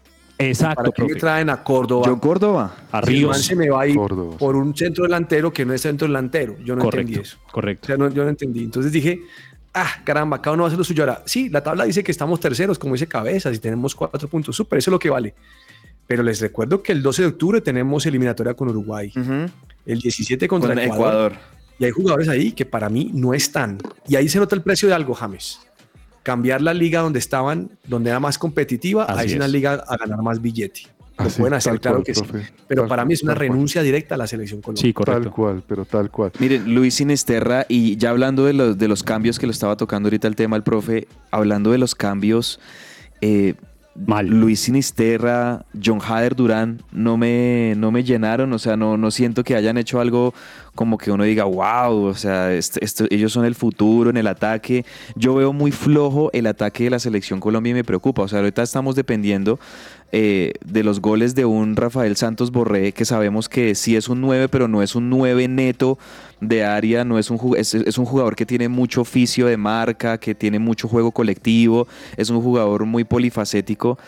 [0.41, 2.03] Exacto, ¿Para qué me traen a Córdoba?
[2.07, 2.75] John Córdoba.
[2.91, 3.43] A Ríos.
[3.45, 4.37] se me va a ir Córdoba.
[4.37, 6.55] por un centro delantero que no es centro delantero.
[6.63, 7.37] Yo no entendí Correcto, eso.
[7.47, 7.87] O correcto.
[7.87, 8.63] sea, no, yo no entendí.
[8.63, 9.21] Entonces dije,
[9.73, 11.03] ah, caramba, cada uno va a hacer lo suyo.
[11.03, 14.55] Ahora, sí, la tabla dice que estamos terceros, como dice Cabezas, y tenemos cuatro puntos.
[14.55, 15.33] Súper, eso es lo que vale.
[16.07, 19.11] Pero les recuerdo que el 12 de octubre tenemos eliminatoria con Uruguay.
[19.85, 21.33] El 17 contra Con Ecuador.
[21.33, 21.33] Ecuador.
[21.79, 23.77] Y hay jugadores ahí que para mí no están.
[24.07, 25.59] Y ahí se nota el precio de algo, James.
[26.23, 29.51] Cambiar la liga donde estaban, donde era más competitiva, Así a irse a una es.
[29.51, 30.81] liga a ganar más billete.
[31.17, 32.23] Lo Así, pueden hacer, claro cual, que sí.
[32.67, 33.39] Pero tal para mí es una cual.
[33.49, 34.87] renuncia directa a la selección colombiana.
[34.87, 35.23] Sí, correcto.
[35.23, 36.31] Tal cual, pero tal cual.
[36.39, 40.07] Miren, Luis Sinisterra, y ya hablando de los, de los cambios que lo estaba tocando
[40.07, 42.59] ahorita el tema el profe, hablando de los cambios,
[43.21, 43.55] eh,
[43.95, 44.27] Mal.
[44.27, 49.43] Luis Sinisterra, John Hader Durán no me, no me llenaron, o sea, no, no siento
[49.43, 50.33] que hayan hecho algo
[50.79, 54.27] como que uno diga, wow, o sea, este- esto- ellos son el futuro en el
[54.27, 54.85] ataque.
[55.13, 58.39] Yo veo muy flojo el ataque de la selección Colombia y me preocupa, o sea,
[58.39, 59.59] ahorita estamos dependiendo
[60.11, 64.21] eh, de los goles de un Rafael Santos Borré, que sabemos que sí es un
[64.21, 65.99] 9, pero no es un 9 neto
[66.41, 70.33] de área, no es un, es un jugador que tiene mucho oficio de marca, que
[70.33, 71.87] tiene mucho juego colectivo,
[72.17, 73.99] es un jugador muy polifacético,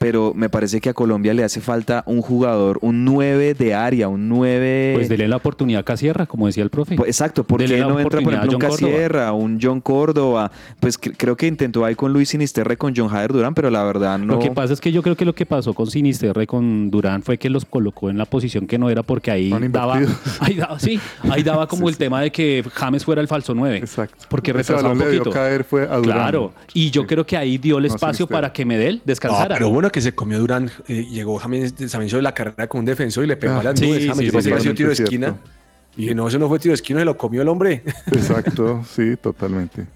[0.00, 4.08] pero me parece que a Colombia le hace falta un jugador, un 9 de área,
[4.08, 4.92] un 9...
[4.94, 6.96] Pues dele la oportunidad a Casierra, como decía el profe.
[6.96, 8.58] Pues, Exacto, ¿por Dele qué no entra, por ejemplo, un.
[8.60, 10.50] Casierra, un John Córdoba?
[10.80, 13.68] Pues cre- creo que intentó ahí con Luis Sinisterra y con John Hader Durán, pero
[13.68, 14.36] la verdad no.
[14.36, 16.90] Lo que pasa es que yo creo que lo que pasó con Sinisterra y con
[16.90, 20.00] Durán fue que los colocó en la posición que no era porque ahí daba,
[20.40, 23.76] ahí daba, sí, ahí daba como el tema de que James fuera el falso 9.
[23.76, 24.24] Exacto.
[24.30, 25.34] Porque retrasaba un balón le poquito.
[25.36, 26.02] caer fue a Durán.
[26.16, 27.06] Claro, y yo Sí.
[27.08, 29.56] creo que ahí dio el espacio para que Medel No, descansara.
[29.56, 30.70] pero bueno que se comió Durán.
[30.88, 33.62] eh, llegó James también hizo la carrera con un defensor y le pegó Ah, a
[33.64, 34.02] las sí, nubes.
[34.02, 35.26] sí, James, yo sí, pensé que sí, había sido tiro de esquina.
[35.28, 35.50] cierto.
[35.96, 37.82] Y dije, no, eso no fue tiro de esquina, se lo comió el hombre.
[38.12, 39.86] Exacto, sí, totalmente.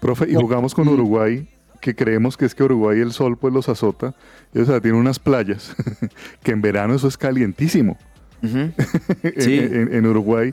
[0.00, 1.48] Profe, y jugamos con Uruguay,
[1.80, 4.14] que creemos que es que Uruguay el sol pues los azota.
[4.54, 5.74] Y, o sea, tiene unas playas,
[6.42, 7.96] que en verano eso es calientísimo
[8.42, 8.56] Ujú.
[9.22, 9.58] en- Sí.
[9.58, 10.52] en, en Uruguay.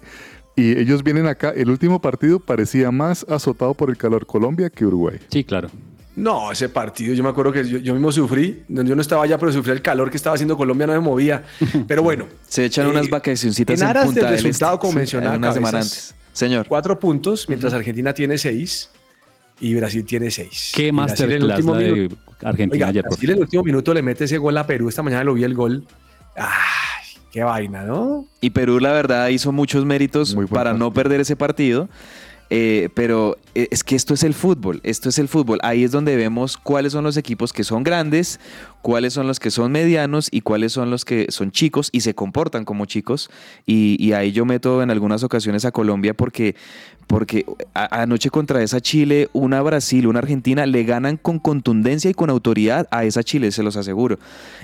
[0.56, 4.86] Y ellos vienen acá, el último partido parecía más azotado por el calor Colombia que
[4.88, 5.20] Uruguay.
[5.30, 5.70] Sí, claro.
[6.18, 8.64] No, ese partido, yo me acuerdo que yo, yo mismo sufrí.
[8.68, 11.44] Yo no estaba allá, pero sufrí el calor que estaba haciendo Colombia, no me movía.
[11.88, 14.88] Pero bueno, Se echan Eh, unas vacacioncitas en en, aras Punta del del resultado, Este.
[14.88, 16.16] como Sí, una semana antes.
[16.34, 16.66] Señor.
[16.68, 18.90] cuatro puntos, mientras Argentina tiene seis
[19.60, 20.72] y Brasil tiene seis.
[20.76, 23.42] Qué Brasil en el masterclass último la de minuto- Argentina Oiga, ayer, Brasil en el
[23.44, 24.90] último minuto le mete ese gol a Perú.
[24.90, 25.86] Esta mañana lo vi el gol.
[26.36, 28.26] Ay, qué vaina, ¿no?
[28.42, 31.90] Y Perú, la verdad, hizo muchos méritos para no perder ese partido.
[32.50, 35.60] Eh, pero eh, es que esto es el fútbol, esto es el fútbol.
[35.64, 38.40] Ahí es donde vemos cuáles son los equipos que son grandes,
[38.82, 42.16] cuáles son los que son medianos y cuáles son los que son chicos y se
[42.16, 43.30] comportan como chicos.
[43.66, 46.56] Y, y ahí yo meto en algunas ocasiones a Colombia porque,
[47.06, 52.14] porque a- anoche contra esa Chile, una Brasil, una Argentina, le ganan con contundencia y
[52.14, 54.20] con autoridad a esa Chile, se los aseguro.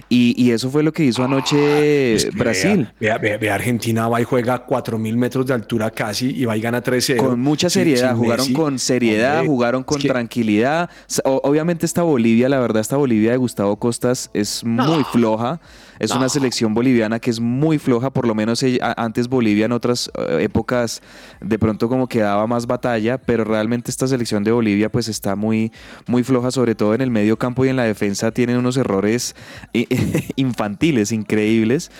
[0.07, 2.89] Y, y eso fue lo que hizo anoche Es que Brasil.
[2.99, 6.61] Vea, vea, vea, Argentina va y juega 4.000 metros de altura casi y va y
[6.61, 7.17] gana 3-0.
[7.17, 8.53] Con mucha Sin- seriedad, sin jugaron Messi.
[8.53, 10.89] con seriedad, Hombre, jugaron con es que- tranquilidad.
[11.23, 15.59] O- Obviamente esta Bolivia, la verdad, esta Bolivia de Gustavo Costas es muy floja.
[15.99, 19.71] Es una selección boliviana que es muy floja, por lo menos ella- antes Bolivia en
[19.71, 21.01] otras eh, épocas
[21.41, 25.35] de pronto como que daba más batalla, pero realmente esta selección de Bolivia pues está
[25.35, 25.71] muy,
[26.07, 29.35] muy floja, sobre todo en el medio campo y en la defensa tienen unos errores
[29.73, 29.87] eh,
[30.35, 31.91] infantiles, increíbles,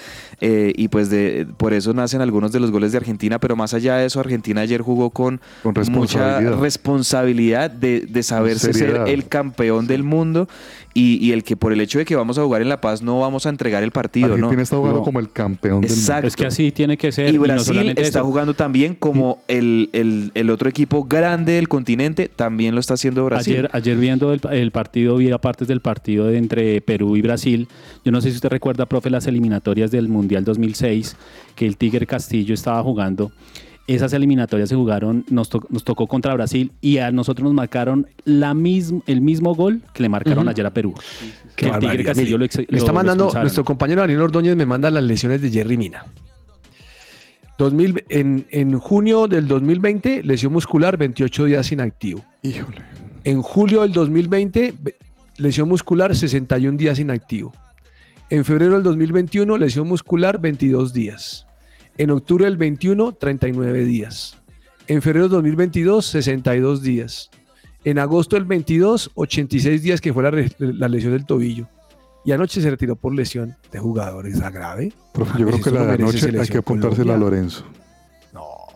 [0.41, 3.73] eh, y pues de, por eso nacen algunos de los goles de Argentina, pero más
[3.73, 7.71] allá de eso, Argentina ayer jugó con, Con mucha responsabilidad.
[7.71, 10.47] de, de saberse ser el campeón del mundo
[10.95, 13.01] y, y el que por el hecho de que vamos a jugar en La Paz
[13.01, 14.33] no vamos a entregar el partido, ¿no?
[14.35, 15.03] Argentina está jugando No.
[15.05, 16.01] como el campeón del mundo.
[16.01, 16.27] Exacto.
[16.27, 17.29] Es que así tiene que ser.
[17.33, 18.23] Y no Brasil está eso.
[18.23, 23.25] jugando también como el, el- el otro equipo grande del continente, también lo está haciendo
[23.25, 23.53] Brasil.
[23.55, 27.67] Ayer, ayer viendo el, el partido, vi partes del partido de entre Perú y Brasil.
[28.05, 31.15] Yo no sé si usted recuerda, profe, las eliminatorias del Mundial 2006,
[31.55, 33.31] que el Tigre Castillo estaba jugando.
[33.85, 38.07] Esas eliminatorias se jugaron, nos, to- nos tocó contra Brasil y a nosotros nos marcaron
[38.23, 38.51] la
[39.07, 40.93] el mismo gol que le marcaron ayer a Perú.
[40.93, 41.01] Qué
[41.55, 42.05] Que el Tigre barbaridad.
[42.11, 45.41] Castillo Mire, lo, ex- me está mandando, nuestro compañero Daniel Ordóñez me manda las lesiones
[45.41, 46.05] de Jerry Mina.
[47.57, 52.23] 2000 en, en junio del 2020, lesión muscular, 28 días inactivo.
[52.41, 52.81] Híjole.
[53.25, 54.95] En julio del 2020, ve-
[55.37, 57.53] lesión muscular, 61 días inactivo.
[58.29, 61.45] En febrero del 2021, lesión muscular, 22 días.
[61.97, 64.37] En octubre del 21, 39 días.
[64.87, 67.29] En febrero del 2022, 62 días.
[67.83, 71.67] En agosto del 22, 86 días, que fue la, la lesión del tobillo.
[72.25, 74.35] Y anoche se retiró por lesión de jugadores.
[74.35, 74.93] ¿Es grave?
[75.13, 77.17] Profe, yo creo que la de anoche hay que apuntársela a.
[77.17, 77.65] Lorenzo.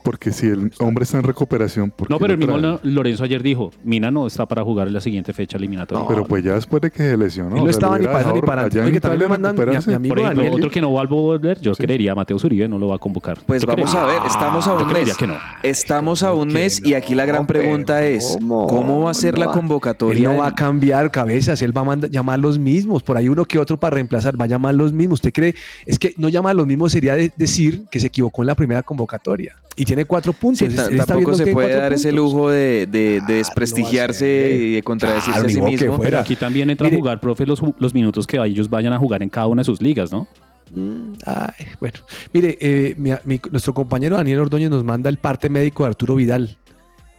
[0.07, 2.79] Porque si el hombre está en recuperación, ¿por No, pero el mismo trae?
[2.83, 6.05] Lorenzo ayer dijo, Mina no está para jugar en la siguiente fecha eliminatoria.
[6.07, 7.49] Pero pues ya después de que se lesionó.
[7.49, 9.35] Él no o sea, estaba ni para eso ni para allá en Oye, también me
[9.35, 10.59] Italia mandan mi- mi amigo Por ejemplo, Daniel.
[10.61, 12.99] otro que no va a volver, yo creería a Mateo Uribe, no lo va a
[12.99, 13.37] convocar.
[13.45, 14.15] Pues Yo vamos creería.
[14.15, 15.17] a ver, estamos a Yo un creería mes.
[15.17, 15.35] que no.
[15.63, 18.67] Estamos a un mes y aquí la no, gran pregunta es, ¿cómo?
[18.67, 20.29] ¿cómo va a ser No la convocatoria?
[20.29, 23.27] Él no va a cambiar cabezas, él va a mandar- llamar los mismos, por ahí
[23.27, 25.15] uno que otro para reemplazar, va a llamar los mismos.
[25.17, 25.55] ¿Usted cree?
[25.85, 28.55] Es que no llama a los mismos sería de- decir que se equivocó en la
[28.55, 29.55] primera convocatoria.
[29.77, 30.67] Y tiene cuatro puntos.
[30.67, 35.31] Sí, tampoco se puede dar ese lujo de, de- de Claro, desprestigiarse y de contradecirse
[35.31, 35.95] Claro, a sí mismo.
[35.95, 36.01] fuera.
[36.09, 36.97] Pero aquí también entra Mire.
[36.97, 39.65] a jugar, profe, los, los minutos que ellos vayan a jugar en cada una de
[39.65, 40.27] sus ligas, ¿no?
[40.75, 41.99] Mm, ay, bueno,
[42.33, 46.15] mire, eh, mi- mi- nuestro compañero Daniel Ordóñez nos manda el parte médico de Arturo
[46.15, 46.57] Vidal.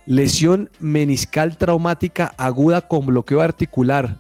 [0.05, 4.17] Lesión meniscal traumática aguda con bloqueo articular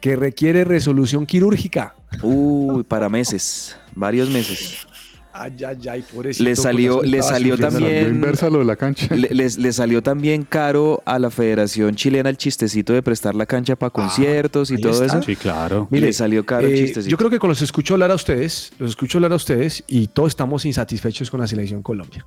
[0.00, 1.94] que requiere resolución quirúrgica.
[2.22, 4.86] Uy, para meses, varios meses.
[5.34, 6.44] Ay, ay, ay, pobrecito.
[6.44, 9.14] Le salió- le salió también- lo de la cancha.
[9.14, 13.46] Le, les- le salió también caro a la Federación Chilena el chistecito de prestar la
[13.46, 15.18] cancha para conciertos y todo está.
[15.18, 15.22] eso.
[15.22, 15.88] Sí, claro.
[15.90, 17.10] Mire, le salió caro el Eh, chistecito.
[17.10, 20.08] yo creo que con los escucho hablar a ustedes, los escucho hablar a ustedes y
[20.08, 22.26] todos estamos insatisfechos con la selección Colombia.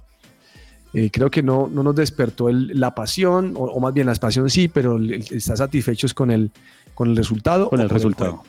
[0.94, 4.16] Eh, creo que no, no nos despertó el- la pasión, o, o más bien la
[4.16, 6.50] pasión sí, pero el- el- está satisfechos con el,
[6.94, 7.70] con el resultado.
[7.70, 8.42] Con el resultado.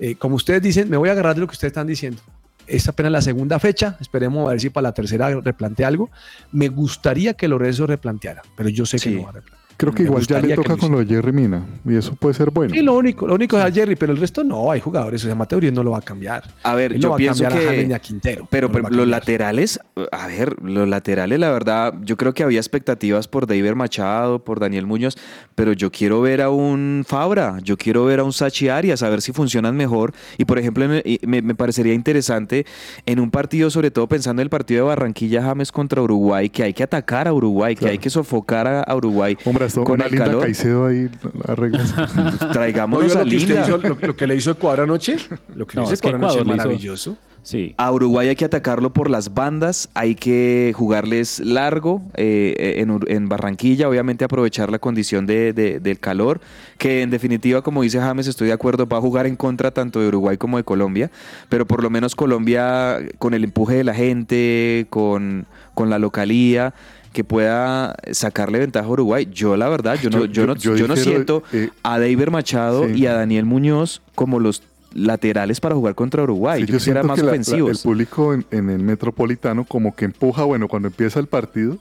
[0.00, 2.20] Eh, como ustedes dicen, me voy a agarrar de lo que ustedes están diciendo.
[2.66, 6.10] Es apenas la segunda fecha, esperemos a ver si para la tercera replantea algo.
[6.52, 9.63] Me gustaría que Lorenzo replanteara, pero yo sé que no va a replantear.
[9.84, 11.64] Creo que me igual ya le que toca con lo de Jerry Mina.
[11.88, 12.74] Y eso puede ser bueno.
[12.74, 15.26] Sí, lo único, lo único es a Jerry, pero el resto no, hay jugadores, o
[15.26, 16.42] sea, Mateo Uriel no lo va a cambiar.
[16.62, 18.04] A ver, Él no yo va a pienso a James ni a que...
[18.08, 18.46] Quintero.
[18.50, 19.80] Pero no por lo los laterales,
[20.12, 24.60] a ver, los laterales, la verdad, yo creo que había expectativas por David Machado, por
[24.60, 25.16] Daniel Muñoz,
[25.54, 29.08] pero yo quiero ver a un Fabra, yo quiero ver a un Sachi Arias, a
[29.08, 30.12] ver si funcionan mejor.
[30.38, 31.02] Y por ejemplo, me,
[31.42, 32.66] me parecería interesante
[33.06, 36.62] en un partido, sobre todo pensando en el partido de Barranquilla James contra Uruguay, que
[36.62, 37.92] hay que atacar a Uruguay, que Claro.
[37.92, 39.36] hay que sofocar a, a Uruguay.
[39.44, 40.42] Hombre, con una el linda calor.
[40.42, 41.08] Caicedo ahí
[41.48, 41.94] arreglas.
[42.40, 43.66] ¿No Traigámonos vio a lo, que usted Linda.
[43.66, 45.16] hizo- lo- lo que le hizo Ecuador anoche?
[45.56, 47.16] Lo que No, le hizo es Ecuador anoche hizo- maravilloso.
[47.42, 47.74] Sí.
[47.76, 53.86] A Uruguay hay que atacarlo por las bandas, hay que jugarles largo eh, en, Barranquilla,
[53.86, 56.40] obviamente aprovechar la condición de- de- del calor,
[56.78, 60.00] que en definitiva, como dice James, estoy de acuerdo, va a jugar en contra tanto
[60.00, 61.10] de Uruguay como de Colombia,
[61.50, 66.72] pero por lo menos Colombia con el empuje de la gente, con, con la localía,
[67.14, 69.26] que pueda sacarle ventaja a Uruguay.
[69.32, 71.70] Yo la verdad, yo no, Yo- yo, no, yo- yo yo no difiero, siento eh,
[71.82, 72.92] a David Machado sí.
[73.00, 76.60] y a Daniel Muñoz como los laterales para jugar contra Uruguay.
[76.62, 77.70] Sí, yo quisiera siento más que la- la- ofensivos.
[77.78, 81.78] el público en, en el metropolitano como que empuja, bueno, cuando empieza el partido,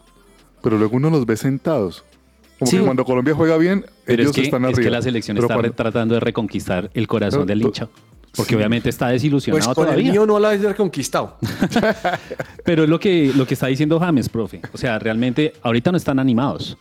[0.61, 2.03] pero luego uno los ve sentados.
[2.59, 2.77] Como Sí.
[2.77, 4.83] que cuando Colombia juega bien, Pero ellos es que, están es arriba.
[4.83, 7.89] que la selección Pero está cuando- tratando de reconquistar el corazón Pero del hincha.
[8.35, 8.55] Porque sí.
[8.55, 10.11] obviamente está Pues desilusionado con el todavía.
[10.11, 11.37] mío no la haber conquistado.
[12.65, 14.61] Pero es lo que, lo que está diciendo James, profe.
[14.73, 16.77] O sea, realmente ahorita no están animados.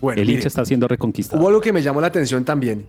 [0.00, 1.40] Bueno, el mire, hincha está siendo reconquistado.
[1.40, 2.86] hubo algo que me llamó la atención también.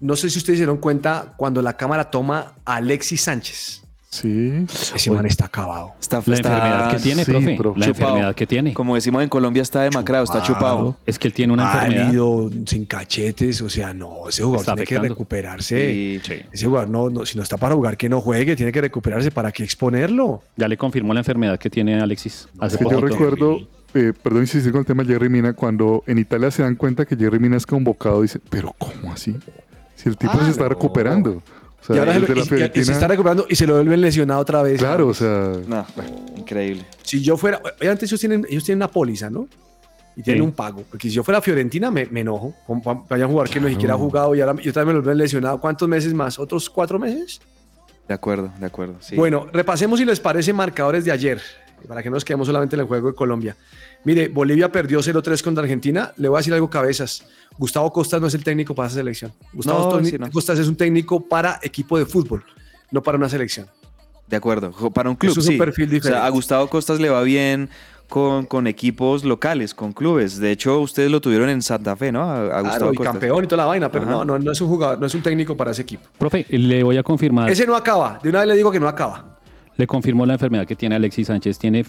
[0.00, 3.84] No sé si ustedes se dieron cuenta cuando la cámara toma a Alexis Sánchez.
[4.12, 4.66] Sí.
[4.94, 5.92] Ese man está acabado.
[5.98, 7.56] Está, La está- enfermedad que tiene, sí, profe.
[7.56, 7.80] profe.
[7.80, 8.04] La chupado.
[8.08, 8.74] enfermedad que tiene.
[8.74, 10.96] Como decimos en Colombia, está demacrado, está chupado.
[11.06, 12.04] Es que él tiene una enfermedad.
[12.08, 16.20] Pálido, sin cachetes, o sea, no, ese jugador Está tiene que recuperarse.
[16.22, 16.34] Sí.
[16.52, 19.30] Ese jugador no, no, si no está para jugar, que no juegue, tiene que recuperarse.
[19.30, 20.42] ¿Para qué exponerlo?
[20.58, 22.48] Ya le confirmó la enfermedad que tiene Alexis.
[22.60, 23.06] Hace Es que yo poquito.
[23.18, 23.58] recuerdo,
[23.94, 27.06] eh, perdón insistir con el tema de Jerry Mina, cuando en Italia se dan cuenta
[27.06, 29.34] que Jerry Mina es convocado, dicen, pero ¿cómo así?
[29.96, 31.42] Si el tipo Ah, se está no.
[31.82, 33.74] O sea, y ahora se, lo- y- y- y se está recuperando y se lo
[33.74, 34.78] vuelven lesionado otra vez.
[34.78, 35.84] Claro, o sea, No,
[36.36, 36.84] increíble.
[37.02, 39.48] Si yo fuera, oye, antes ellos tienen, ellos tienen una póliza, ¿no?
[40.14, 40.46] Y tienen Sí.
[40.46, 40.84] un pago.
[40.90, 42.54] Porque si yo fuera Fiorentina, me, me enojo.
[42.66, 45.02] Como pa- Vaya a jugar que no siquiera ha jugado y ahora yo también me
[45.02, 45.58] lo ven lesionado.
[45.60, 46.38] ¿Cuántos meses más?
[46.38, 47.40] ¿Otros cuatro meses?
[48.06, 48.94] De acuerdo, de acuerdo.
[49.00, 49.16] sí.
[49.16, 51.40] Bueno, repasemos si les parece marcadores de ayer,
[51.88, 53.56] para que no nos quedemos solamente en el juego de Colombia.
[54.04, 56.12] Mire, Bolivia perdió 0-3 contra Argentina.
[56.16, 57.24] Le voy a decir algo, cabezas.
[57.56, 59.32] Gustavo Costas no es el técnico para esa selección.
[59.52, 60.30] Gustavo No, Toni- sí, no.
[60.30, 62.44] Costas es un técnico para equipo de fútbol,
[62.90, 63.66] no para una selección.
[64.26, 64.72] De acuerdo.
[64.92, 65.56] Para un club, es un sí.
[65.58, 66.26] perfil O sea, diferente.
[66.26, 67.68] a Gustavo Costas le va bien
[68.08, 70.38] con, con equipos locales, con clubes.
[70.38, 72.22] De hecho, ustedes lo tuvieron en Santa Fe, ¿no?
[72.22, 73.12] A, a Claro, Gustavo y Costas.
[73.12, 75.22] campeón y toda la vaina, pero no, no, no es un jugador, no es un
[75.22, 76.08] técnico para ese equipo.
[76.18, 77.50] Profe, le voy a confirmar.
[77.50, 78.18] Ese no acaba.
[78.22, 79.38] De una vez le digo que no acaba.
[79.76, 81.58] Le confirmó la enfermedad que tiene Alexis Sánchez.
[81.58, 81.84] Tiene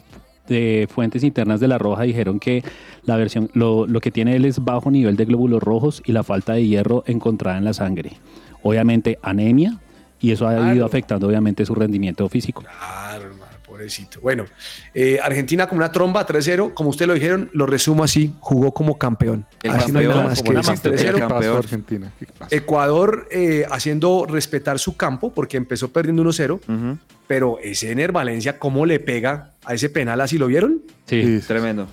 [0.47, 2.63] de fuentes internas de la Roja dijeron que
[3.03, 6.23] la versión, lo, lo que tiene él es bajo nivel de glóbulos rojos y la
[6.23, 8.13] falta de hierro encontrada en la sangre.
[8.61, 9.79] Obviamente anemia
[10.19, 10.75] y eso ha Claro.
[10.75, 12.61] ido afectando obviamente su rendimiento físico.
[12.63, 13.32] Claro,
[13.77, 14.19] pobrecito.
[14.21, 14.45] Bueno,
[14.93, 18.99] eh, Argentina con una tromba 3-0, como ustedes lo dijeron, lo resumo así, jugó como
[18.99, 19.47] campeón.
[19.63, 20.71] El Así no hay campeón, nada más como que decir.
[20.73, 21.13] master- el 3-0.
[21.15, 21.57] ¿qué pasó campeón.
[21.57, 22.11] Argentina?
[22.51, 26.97] Ecuador eh, haciendo respetar su campo porque empezó perdiendo 1-0, Ujú.
[27.25, 30.37] pero ese Ener Valencia, ¿cómo le pega a ese penal así?
[30.37, 30.81] ¿Lo vieron?
[31.07, 31.39] Sí.
[31.41, 31.87] Sí, Tremendo.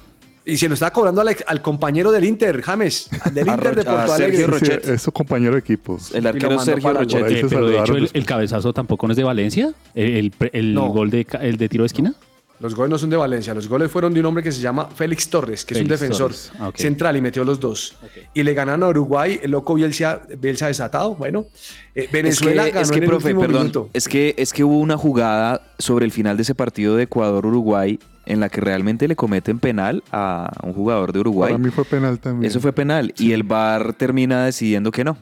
[0.50, 3.84] Y se lo está cobrando al, al compañero del Inter, James, del A Inter de
[3.84, 4.46] Porto Sergio Alegre.
[4.46, 4.84] Rochet.
[4.84, 5.98] sí, es su compañero de equipo.
[6.12, 7.26] El arquero Sergio Rochet.
[7.26, 10.74] Eh, pero de hecho el, cabezazo tampoco no es de Valencia, el, el pre- el
[10.74, 10.88] No.
[10.88, 12.14] gol de, el de tiro de esquina.
[12.60, 14.86] Los goles no son de Valencia, los goles fueron de un hombre que se llama
[14.94, 17.96] Félix Torres, que es un defensor ah, central y metió los dos.
[18.34, 21.14] Y le ganaron a Uruguay, el loco Bielsa, Bielsa desatado.
[21.14, 21.46] Bueno,
[21.94, 23.90] eh, Venezuela es que, ganó es que, en el profe, último perdón, minuto.
[23.94, 27.98] es que, es que hubo una jugada sobre el final de ese partido de Ecuador-Uruguay
[28.26, 31.52] en la que realmente le cometen penal a un jugador de Uruguay.
[31.52, 32.48] Para mí fue penal también.
[32.50, 35.16] Eso fue penal y el VAR termina decidiendo que no.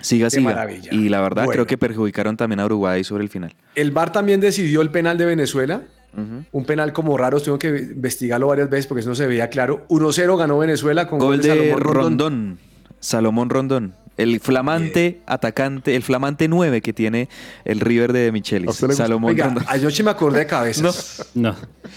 [0.00, 0.50] Siga, Qué siga.
[0.50, 0.94] maravilla.
[0.94, 1.52] Y la verdad Bueno.
[1.54, 3.52] creo que perjudicaron también a Uruguay sobre el final.
[3.74, 5.82] El VAR también decidió el penal de Venezuela.
[6.16, 9.86] Un penal como raro, tengo que investigarlo varias veces porque eso no se veía claro.
[9.88, 12.58] 1-0 ganó Venezuela con Gol de Salomón Rondón.
[13.00, 13.94] Salomón Rondón.
[14.18, 17.28] El flamante atacante, el flamante 9 que tiene
[17.64, 18.84] el River de ¿A Michelis.
[18.90, 21.30] Salomón Oiga, anoche me acordé de cabezas.
[21.34, 21.54] No.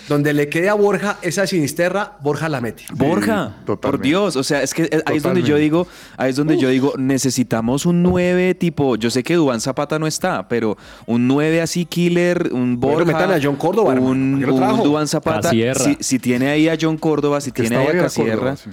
[0.08, 2.86] Donde le quede a Borja esa sinisterra, Borja la mete.
[2.94, 4.00] Borja, por.
[4.00, 6.70] Dios, o sea, es que eh, ahí es donde yo digo, ahí es donde yo
[6.70, 11.62] digo, necesitamos un 9 tipo, yo sé que Dubán Zapata no está, pero un 9
[11.62, 14.84] así killer, un Bueno, Borja, metan a John Córdoba, un, ¿para qué lo un?
[14.84, 18.56] Dubán Zapata, si, si tiene ahí a John Córdoba, si Que tiene ahí a Casierra,
[18.56, 18.70] sí.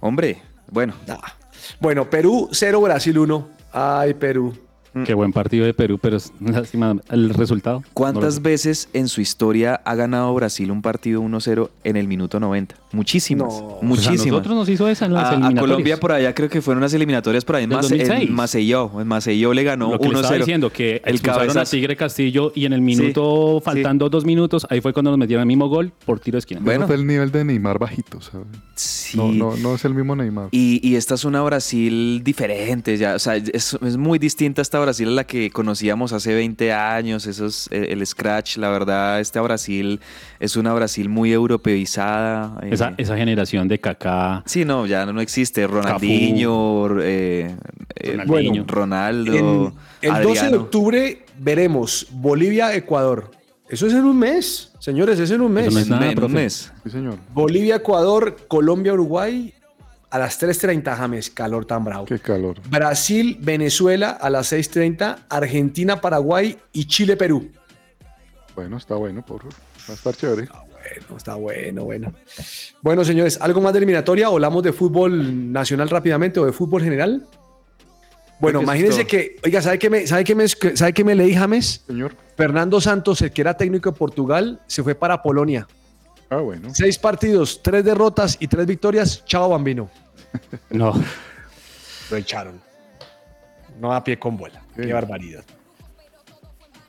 [0.00, 1.37] hombre, bueno, Ah.
[1.80, 3.48] Bueno, Perú 0, Brasil 1.
[3.72, 4.67] Ay, Perú.
[5.04, 7.82] Qué buen partido de Perú, pero es lástima el resultado.
[7.94, 12.40] ¿cuántas No veces en su historia ha ganado Brasil un partido 1-0 en el minuto
[12.40, 12.74] 90?
[12.92, 13.68] Muchísimas, No.
[13.68, 14.26] Pues a muchísimas.
[14.26, 15.60] nosotros nos hizo esa en las a, a eliminatorias.
[15.60, 18.28] Colombia por allá creo que fueron unas eliminatorias por ahí en, 2006.
[18.28, 18.90] en Maceió.
[19.00, 20.38] En Maceió le ganó Lo que le estaba 1-0.
[20.38, 21.70] diciendo, que el expulsaron a cabezazo.
[21.70, 23.64] Tigre Castillo y en el minuto, sí.
[23.64, 26.60] faltando dos minutos, ahí fue cuando nos metieron el mismo gol por tiro de esquina.
[26.60, 26.78] Bueno.
[26.80, 26.86] Bueno.
[26.86, 28.46] fue el nivel de Neymar bajito, ¿sabes?
[28.74, 29.16] Sí.
[29.16, 30.48] No, no, no es el mismo Neymar.
[30.50, 34.78] Y, y esta es una Brasil diferente, ya, o sea, es, es muy distinta esta
[34.80, 39.40] Brasil a la que conocíamos hace 20 años, eso es el scratch, la verdad, esta
[39.40, 40.00] Brasil
[40.40, 42.58] es una Brasil muy europeizada.
[42.62, 45.66] eh, Esa, esa generación de Kaká, Sí, no, ya no existe.
[45.66, 47.54] Ronaldinho, eh,
[47.96, 48.64] eh, Ronaldinho.
[48.66, 53.30] Ronaldo, En- el 12 de octubre veremos Bolivia-Ecuador.
[53.68, 55.66] Eso es en un mes, señores, es en un mes.
[55.66, 56.72] Eso no es En- nada, en un mes.
[56.84, 57.16] Sí, señor.
[57.34, 59.52] Bolivia-Ecuador, Colombia-Uruguay
[60.10, 62.06] a las 3.30, James, calor tan bravo.
[62.06, 62.60] Qué calor.
[62.68, 67.50] Brasil-Venezuela a las 6.30, Argentina-Paraguay y Chile-Perú.
[68.54, 69.50] Bueno, está bueno, por Va
[69.88, 70.48] a estar chévere.
[70.48, 72.12] Bueno, está bueno, bueno.
[72.82, 74.30] Bueno, señores, ¿algo más de eliminatoria?
[74.30, 77.26] ¿O ¿Hablamos de fútbol nacional rápidamente o de fútbol general?
[78.40, 81.82] Bueno, imagínense que, oiga, ¿sabe qué me, sabe qué me, sabe qué me leí, James?
[81.86, 82.14] Señor.
[82.36, 85.66] Fernando Santos, el que era técnico de Portugal, se fue para Polonia.
[86.30, 86.74] Ah, bueno.
[86.74, 89.24] Seis partidos, tres derrotas y tres victorias.
[89.24, 89.88] Chao, Bambino.
[90.70, 90.92] no.
[92.10, 92.60] Lo echaron.
[93.80, 94.62] No a pie con bola.
[94.74, 95.44] Qué barbaridad.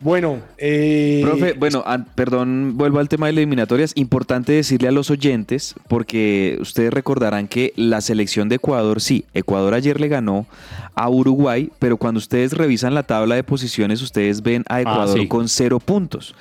[0.01, 1.83] Bueno, eh, Profe, bueno,
[2.15, 3.91] perdón, vuelvo al tema de las eliminatorias.
[3.95, 9.73] Importante decirle a los oyentes, porque ustedes recordarán que la selección de Ecuador, sí, Ecuador
[9.73, 10.45] ayer le ganó
[10.95, 15.27] a Uruguay, pero cuando ustedes revisan la tabla de posiciones, ustedes ven a Ecuador sí.
[15.27, 16.35] con cero puntos.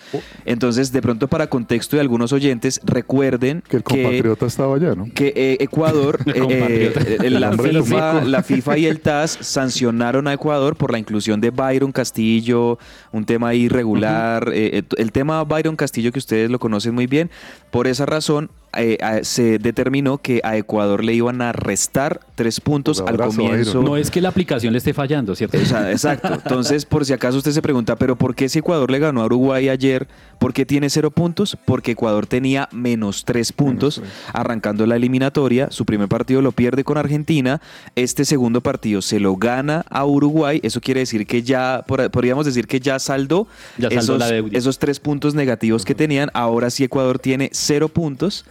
[0.44, 5.08] Entonces, de pronto, para contexto de algunos oyentes, recuerden Que el compatriota estaba allá, ¿no?
[5.14, 10.32] que eh, Ecuador, eh, eh, eh, la, FIFA, la FIFA y el TAS sancionaron a
[10.32, 12.78] Ecuador por la inclusión de Byron Castillo,
[13.12, 17.30] un tema irregular, eh, eh, el tema Byron Castillo que ustedes lo conocen muy bien.
[17.70, 22.60] Por esa razón eh, a- se determinó que a Ecuador le iban a restar tres
[22.60, 23.78] puntos Un al comienzo.
[23.78, 23.84] Byron.
[23.84, 25.56] No es que la aplicación le esté fallando, ¿cierto?
[25.56, 26.34] Exacto.
[26.34, 29.26] Entonces, por si acaso usted se pregunta, pero ¿por qué si Ecuador le ganó a
[29.26, 30.06] Uruguay ayer?
[30.38, 31.56] ¿Por qué tiene cero puntos?
[31.64, 35.68] Porque Ecuador tenía menos tres puntos arrancando la eliminatoria.
[35.70, 37.60] Su primer partido lo pierde con Argentina.
[37.96, 40.60] Este segundo partido se lo gana a Uruguay.
[40.62, 43.37] Eso quiere decir que ya, podríamos decir que ya saldó,
[43.78, 44.58] Ya saldó esos, la deuda.
[44.58, 46.30] esos tres puntos negativos que tenían.
[46.34, 48.44] Ahora sí Ecuador tiene cero puntos.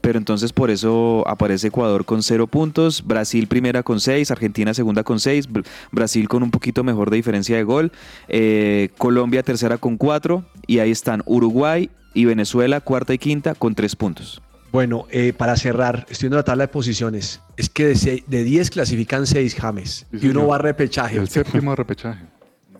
[0.00, 5.02] Pero entonces por eso aparece Ecuador con cero puntos, Brasil primera con seis, Argentina segunda
[5.02, 7.90] con seis, Br- Brasil con un poquito mejor de diferencia de gol,
[8.28, 13.74] eh, Colombia tercera con cuatro y ahí están Uruguay y Venezuela cuarta y quinta con
[13.74, 14.40] tres puntos.
[14.70, 17.40] Bueno, eh, para cerrar, estoy viendo la tabla de posiciones.
[17.56, 21.16] Es que de, seis- de 10 clasifican 6 James Sí, y uno va a repechaje.
[21.16, 22.24] El séptimo repechaje.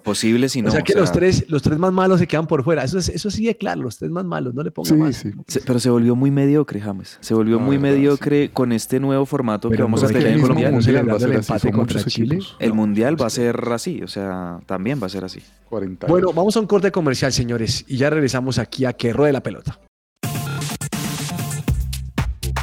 [0.08, 0.68] Posible si no.
[0.68, 2.82] o sea que o sea, los, tres, los tres más malos se quedan por fuera.
[2.82, 5.16] Eso, es, eso sí es claro, los tres más malos, no le ponga Sí, más.
[5.16, 5.30] sí.
[5.46, 7.18] se- pero se volvió muy mediocre, James.
[7.20, 10.40] Se volvió muy verdad, mediocre con este nuevo formato que vamos a tener en el
[10.40, 10.70] Colombia.
[10.70, 12.38] mundial mundial va a ser el así, contra Chile.
[12.58, 15.42] El mundial va a ser así, o sea, también va a ser así.
[15.68, 16.06] 40.
[16.06, 19.42] Bueno, vamos a un corte comercial, señores, y ya regresamos aquí a que ruede la
[19.42, 19.78] pelota.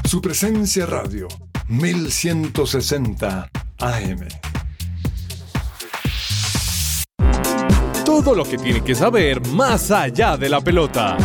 [0.06, 1.28] Su presencia radio,
[1.68, 4.18] 1160 AM.
[8.06, 11.18] Todo lo que tiene que saber más allá de la pelota.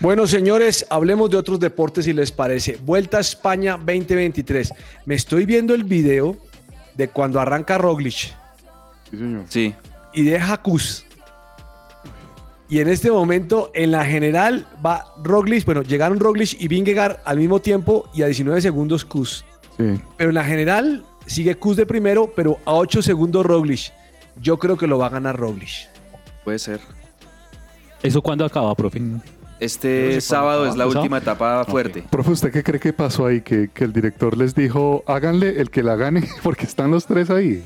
[0.00, 2.78] Bueno, señores, hablemos de otros deportes si les parece.
[2.82, 4.72] Vuelta a España 2023.
[5.04, 6.36] Me estoy viendo el video
[6.96, 8.34] de cuando arranca Roglic.
[9.10, 9.44] Sí, señor.
[9.48, 9.74] Sí.
[10.14, 11.04] y deja a Kuz.
[12.70, 15.64] Y en este momento, en la general, va Roglic.
[15.66, 19.44] Bueno, llegaron Roglic y Vingegaard al mismo tiempo y a 19 segundos Kuz.
[19.78, 20.00] Sí.
[20.16, 23.92] Pero en la general sigue Kuz de primero, pero a 8 segundos Roglic.
[24.40, 25.88] Yo creo que lo va a ganar Roglic.
[26.44, 26.80] Puede ser.
[28.02, 29.00] ¿Eso cuándo acaba, profe?
[29.60, 32.04] Este No sé sábado es la última etapa fuerte.
[32.08, 33.40] Profe, ¿usted qué cree que pasó ahí?
[33.40, 37.28] Que, que el director les dijo, háganle el que la gane, porque están los tres
[37.30, 37.64] ahí.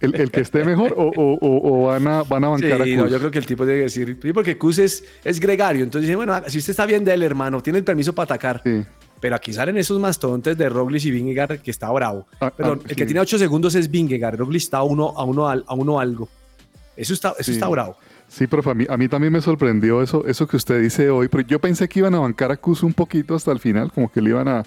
[0.00, 2.92] El, el que esté mejor o, o- o- o van, a, van a bancar Sí,
[2.94, 3.12] a no, Kuz?
[3.12, 6.14] yo creo que el tipo debe decir, sí, porque Kuz es, es gregario, entonces dice,
[6.14, 8.62] bueno, si usted está bien de él, hermano, tiene el permiso para atacar.
[8.64, 8.84] Sí.
[9.20, 12.26] Pero aquí salen esos mastontes de Roglic y Vingegaard que está bravo.
[12.40, 12.96] Ah, Perdón, ah, el sí.
[12.96, 16.28] que tiene 8 segundos es Vingegaard, Roglic está a uno, a uno, a uno algo.
[16.96, 17.52] Eso está, eso Sí.
[17.52, 17.96] está bravo.
[18.28, 21.28] Sí, profe, a mí, a mí también me sorprendió eso, eso que usted dice hoy,
[21.28, 24.12] pero yo pensé que iban a bancar a Kuz un poquito hasta el final, como
[24.12, 24.62] que le iban a,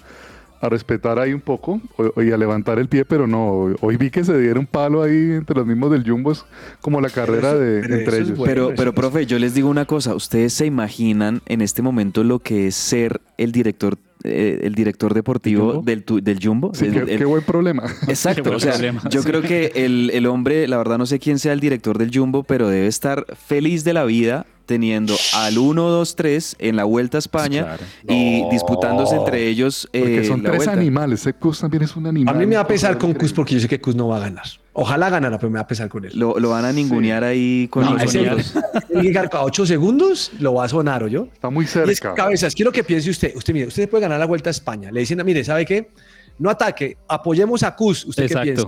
[0.60, 4.10] a respetar ahí un poco o- y a levantar el pie, pero no, hoy vi
[4.10, 6.44] que se dieron palo ahí entre los mismos del Jumbo, es
[6.80, 8.28] como la carrera eso- de, pero entre ellos.
[8.36, 8.44] bueno.
[8.52, 10.14] Pero, pero profe, yo les digo una cosa.
[10.14, 15.14] ¿Ustedes se imaginan en este momento lo que es ser el director, eh, el director
[15.14, 15.82] deportivo ¿Jumbo?
[15.82, 16.72] del, tu- del Jumbo?
[16.74, 17.84] Sí, El- qué, el- qué buen problema.
[18.08, 19.02] Exacto, buen o sea, problema.
[19.10, 22.10] yo creo que el, el hombre, la verdad no sé quién sea el director del
[22.16, 26.84] Jumbo, pero debe estar feliz de la vida teniendo al 1, 2, 3 en la
[26.84, 27.82] Vuelta a España Claro.
[28.08, 30.72] y disputándose entre ellos Porque eh, son la tres Vuelta.
[30.80, 32.34] animales, ese Kuz también es un animal.
[32.34, 33.12] A mí me va a pesar con.
[33.14, 34.44] Kuz porque yo sé que Kuz no va a ganar.
[34.74, 36.12] Ojalá ganara, pero me va a pesar con él.
[36.14, 38.54] Lo, lo van a ningunear ahí con No, los sonidos.
[38.88, 41.28] Vingegaard a 8 segundos lo va a sonar, ¿o yo?
[41.32, 42.14] Está muy Y es que, cerca.
[42.14, 43.36] cabezas, quiero que piense usted.
[43.36, 44.90] Usted, mire, usted puede ganar la Vuelta a España.
[44.90, 45.90] Le dicen, mire, ¿sabe qué?
[46.38, 48.06] No ataque, apoyemos a Kuz.
[48.06, 48.64] ¿Usted qué piensa?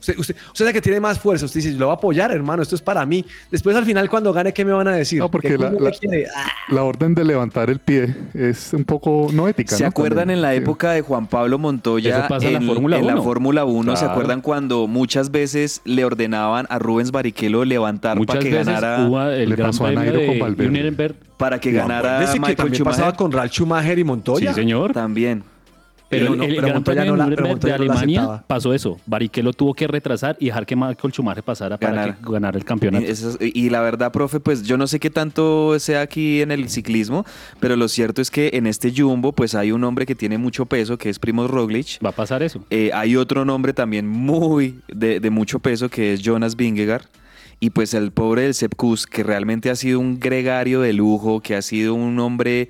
[0.00, 1.46] Usted, usted, usted sabe que tiene más fuerza.
[1.46, 3.24] Usted dice, lo va a apoyar, hermano, esto es para mí.
[3.50, 5.18] Después, al final, cuando gane, ¿qué me van a decir?
[5.18, 5.90] No, porque la- la-.
[6.36, 9.76] Ah, La orden de levantar el pie es un poco no ética.
[9.76, 9.88] ¿Se ¿no?
[9.88, 10.38] acuerdan También.
[10.38, 10.58] en la Sí.
[10.58, 13.22] época de Juan Pablo Montoya en la Fórmula en la 1?
[13.22, 13.96] Fórmula 1?
[13.96, 19.06] ¿Se acuerdan cuando muchas veces le ordenaban a Rubens Barrichello levantar para que veces ganara
[19.06, 21.14] hubo el Le Gran pasó a Premio Nairo con de Valverde.
[21.36, 24.50] Para que ganara que Michael pasaba con Ralf Schumacher y Montoya.
[24.52, 24.92] Sí, señor.
[24.92, 25.42] También.
[26.08, 27.36] Pero, el, Gran Premio no la- de
[27.68, 28.98] no Alemania pasó eso.
[29.04, 32.52] Barrichello tuvo que retrasar y dejar que Michael Schumacher pasara para Ganar.
[32.52, 33.04] que el campeonato.
[33.04, 36.40] Y, eso es- y la verdad, profe, pues yo no sé qué tanto sea aquí
[36.40, 37.26] en el ciclismo,
[37.60, 40.64] pero lo cierto es que en este Jumbo, pues hay un hombre que tiene mucho
[40.66, 42.02] peso, que es Primoz Roglic.
[42.04, 42.64] Va a pasar eso.
[42.70, 47.02] Eh, hay otro nombre también muy de, de mucho peso, que es Jonas Vingegaard.
[47.60, 51.40] Y pues el pobre del Sepp Kuss, que realmente ha sido un gregario de lujo,
[51.40, 52.68] que ha sido un hombre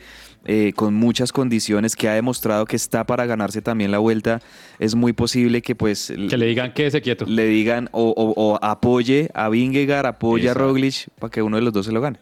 [0.49, 4.41] eh, con muchas condiciones, que ha demostrado que está para ganarse también la vuelta,
[4.81, 7.27] es muy posible que pues Que le digan quédese quieto.
[7.27, 10.65] le digan o, o- o apoye a Vingegaard, apoye Exacto.
[10.65, 12.19] a Roglic para que uno de los dos se lo gane.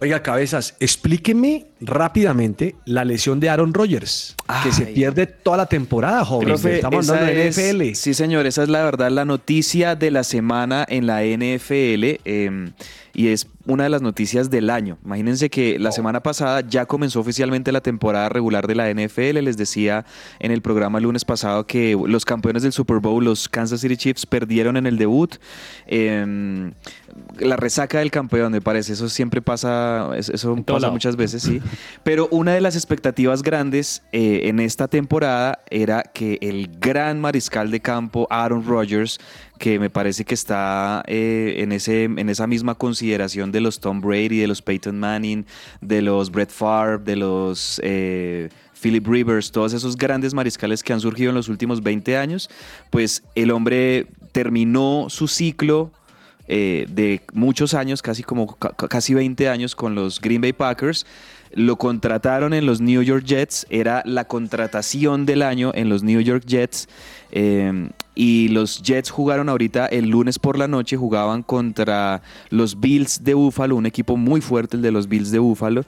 [0.00, 6.24] Oiga, cabezas, explíqueme rápidamente la lesión de Aaron Rodgers, que se pierde toda la temporada,
[6.24, 6.48] joven.
[6.48, 7.94] Profe, Estamos esa hablando de es- NFL.
[7.94, 12.70] Sí, señor, esa es la verdad la noticia de la semana en la NFL eh,
[13.14, 14.98] y es una de las noticias del año.
[15.04, 19.42] Imagínense que la semana pasada ya comenzó oficialmente la temporada regular de la NFL.
[19.42, 20.04] Les decía
[20.38, 23.96] en el programa el lunes pasado que los campeones del Super Bowl, los Kansas City
[23.96, 25.36] Chiefs, perdieron en el debut.
[25.86, 26.70] Eh,
[27.38, 28.92] la resaca del campeón, me parece.
[28.92, 30.92] Eso siempre pasa, es- eso pasa lado.
[30.92, 31.60] muchas veces, sí.
[32.02, 37.70] Pero una de las expectativas grandes eh, en esta temporada era que el gran mariscal
[37.70, 39.18] de campo, Aaron Rodgers,
[39.58, 44.00] que me parece que está eh, en, ese, en esa misma consideración de los Tom
[44.00, 45.44] Brady, de los Peyton Manning,
[45.80, 48.48] de los Brett Favre, de los eh,
[48.80, 52.48] Philip Rivers, todos esos grandes mariscales que han surgido en los últimos 20 años,
[52.88, 55.92] pues el hombre terminó su ciclo
[56.48, 61.06] de muchos años, casi como ca- ca- casi 20 años con los Green Bay Packers.
[61.52, 66.20] Lo contrataron en los New York Jets, era la contratación del año en los New
[66.20, 66.88] York Jets.
[67.32, 72.20] eh, y los Jets jugaron ahorita el lunes por la noche, jugaban contra
[72.50, 75.84] los Bills de Buffalo, un equipo muy fuerte, el de los Bills de Buffalo.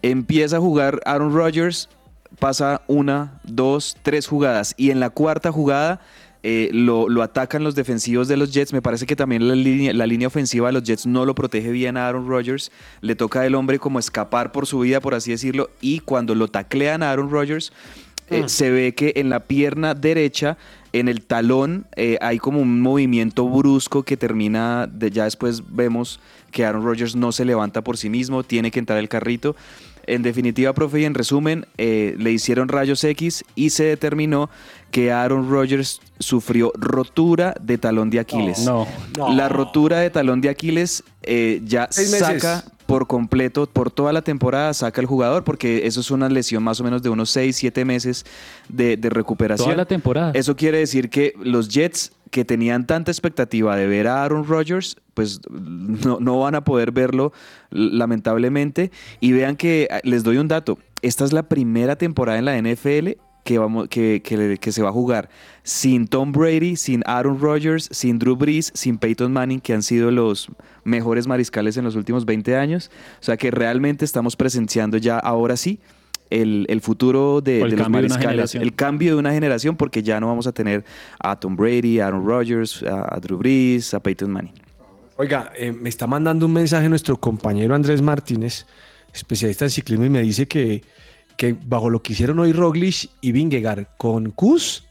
[0.00, 1.90] Empieza a jugar Aaron Rodgers,
[2.38, 6.00] pasa una, dos, tres jugadas y en la cuarta jugada
[6.48, 8.72] eh, lo, lo atacan los defensivos de los Jets.
[8.72, 11.72] Me parece que también la línea, la línea ofensiva de los Jets no lo protege
[11.72, 12.70] bien a Aaron Rodgers.
[13.00, 15.70] Le toca al hombre como escapar por su vida, por así decirlo.
[15.80, 17.72] Y cuando lo taclean a Aaron Rodgers,
[18.30, 20.56] eh, se ve que en la pierna derecha,
[20.92, 26.20] en el talón, eh, hay como un movimiento brusco que termina, de, ya después vemos
[26.52, 29.56] que Aaron Rodgers no se levanta por sí mismo, tiene que entrar el carrito.
[30.06, 34.50] En definitiva, profe, y en resumen, eh, le hicieron rayos X y se determinó
[34.90, 38.60] que Aaron Rodgers sufrió rotura de talón de Aquiles.
[38.60, 38.86] No.
[39.16, 39.32] No.
[39.34, 44.22] La rotura de talón de Aquiles eh, ya saca por por completo, por toda la
[44.22, 47.54] temporada, saca el jugador, porque eso es una lesión más o menos de unos 6,
[47.56, 48.24] 7 meses
[48.68, 49.66] de, de recuperación.
[49.66, 50.30] Toda la temporada.
[50.34, 54.96] Eso quiere decir que los Jets que tenían tanta expectativa de ver a Aaron Rodgers,
[55.14, 57.32] pues no, van a poder verlo
[57.70, 58.90] lamentablemente.
[59.20, 62.56] Y vean que ah, les doy un dato, esta es la primera temporada en la
[62.60, 64.22] NFL que, vamos, que-
[64.60, 65.28] que se va a jugar
[65.62, 70.10] sin Tom Brady, sin Aaron Rodgers, sin Drew Brees, sin Peyton Manning, que han sido
[70.10, 70.48] los
[70.82, 72.90] mejores mariscales en los últimos 20 años.
[73.20, 75.78] O sea que realmente estamos presenciando ya ahora sí
[76.30, 78.62] el, el futuro de, el de los cambio de una mariscales, generación.
[78.62, 80.84] el cambio de una generación, porque ya no vamos a tener
[81.18, 84.54] a Tom Brady, a Aaron Rodgers, a, a Drew Brees, a Peyton Manning.
[85.16, 88.66] Oiga, eh, me está mandando un mensaje nuestro compañero Andrés Martínez,
[89.14, 90.82] especialista en ciclismo, y me dice que,
[91.36, 94.85] que bajo lo que hicieron hoy Roglic y Vingegaard con Kuz,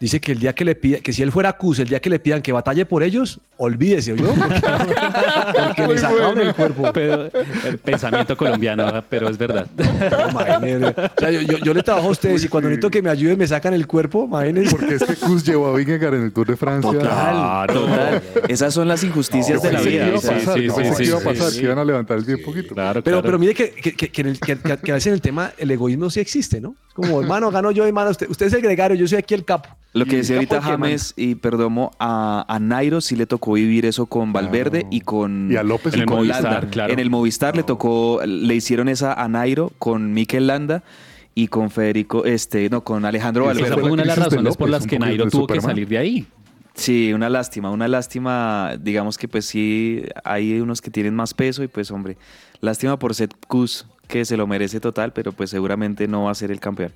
[0.00, 2.08] dice que el día que le pida, que si él fuera Kuz, el día que
[2.10, 4.32] le pidan que batalle por ellos, olvídese, ¿oyó?
[4.34, 4.60] Porque,
[5.66, 6.90] porque le sacaron el cuerpo.
[6.92, 7.28] Pero,
[7.66, 9.66] el pensamiento colombiano, pero es verdad.
[9.76, 10.86] No, imagínese.
[10.88, 13.38] O sea, yo, yo- yo le trabajo a ustedes y cuando necesito que me ayuden
[13.38, 14.70] me sacan el cuerpo, imagínense.
[14.74, 16.90] Porque es que Kuz llevó a Vingegaard en el Tour de Francia.
[16.92, 18.22] Total.
[18.48, 20.06] Esas son las injusticias de la pensé vida.
[20.08, 21.58] iba o a pasar, sí, sí, pensé sí, que iba a sí, pasar, sí.
[21.58, 22.74] que iban a levantar el pie un poquito.
[22.74, 23.22] Claro, Pero, claro.
[23.26, 26.08] pero mire que, que, que- en el- que- a veces en el tema el egoísmo
[26.10, 26.74] sí existe, ¿no?
[26.88, 29.44] Es como, hermano, gano yo, hermano, usted, usted es el gregario, yo soy aquí el
[29.44, 29.68] capo.
[29.92, 30.62] Lo que decía el ahorita el.
[30.62, 35.50] James y Perdomo, a, a Nairo sí le tocó vivir eso con Valverde y con,
[35.50, 36.70] Y a López y en el con Movistar, Landa.
[36.70, 36.92] claro.
[36.92, 40.84] En el Movistar le tocó, le hicieron esa a Nairo con Mikel Landa
[41.34, 43.80] y con Federico, este, no, con Alejandro Esa Esa Valverde.
[43.82, 46.26] fue una de las de razones por las que Nairo tuvo que salir de ahí.
[46.74, 51.64] Sí, una lástima, una lástima, digamos que pues sí, hay unos que tienen más peso
[51.64, 52.16] y pues hombre,
[52.60, 56.34] lástima por Seth Kuz, que se lo merece total, pero pues seguramente no va a
[56.34, 56.92] ser el campeón.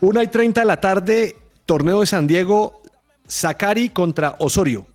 [0.00, 1.36] Una y 30 de la tarde,
[1.68, 2.80] torneo de San Diego,
[3.28, 4.86] Zacari contra Osorio.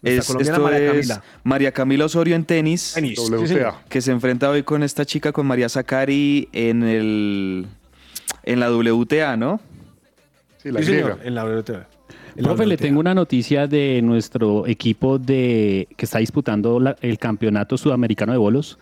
[0.00, 1.22] Es- esto María es Camila.
[1.42, 2.92] María Camila Osorio en tenis.
[2.94, 3.18] Tenis.
[3.18, 3.82] WTA.
[3.88, 7.66] que se enfrenta hoy con esta chica, con María Zacari en el
[8.44, 9.60] en la WTA, ¿no?
[10.62, 11.88] Sí, la Sí, señor, en la WTA.
[12.40, 17.76] Profe, le tengo una noticia de nuestro equipo de que está disputando la- el campeonato
[17.76, 18.78] sudamericano de bolos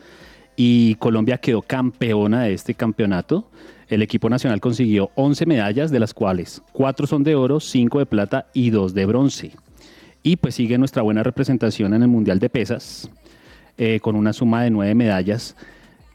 [0.54, 3.50] y Colombia quedó campeona de este campeonato.
[3.88, 8.06] El equipo nacional consiguió 11 medallas, de las cuales 4 son de oro, 5 de
[8.06, 9.52] plata y 2 de bronce.
[10.22, 13.08] Y pues sigue nuestra buena representación en el Mundial de Pesas,
[13.78, 15.54] eh, con una suma de 9 medallas,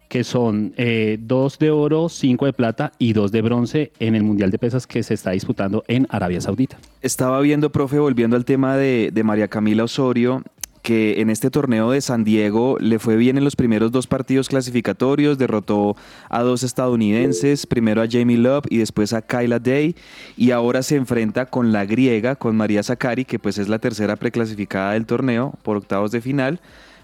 [0.10, 4.52] que son 2 de oro, 5 de plata y 2 de bronce en el Mundial
[4.52, 6.78] de Pesas que se está disputando en Arabia Saudita.
[7.02, 10.44] Estaba viendo, profe, volviendo al tema de María Camila Osorio,
[10.82, 14.50] que en este torneo de San Diego le fue bien en los primeros dos partidos
[14.50, 15.96] clasificatorios, derrotó
[16.30, 19.96] a dos estadounidenses, primero a Jamie Love y después a Kyla Day,
[20.38, 24.16] y ahora se enfrenta con la griega, con María Zacari, que pues es la tercera
[24.16, 26.60] preclasificada del torneo por octavos de final.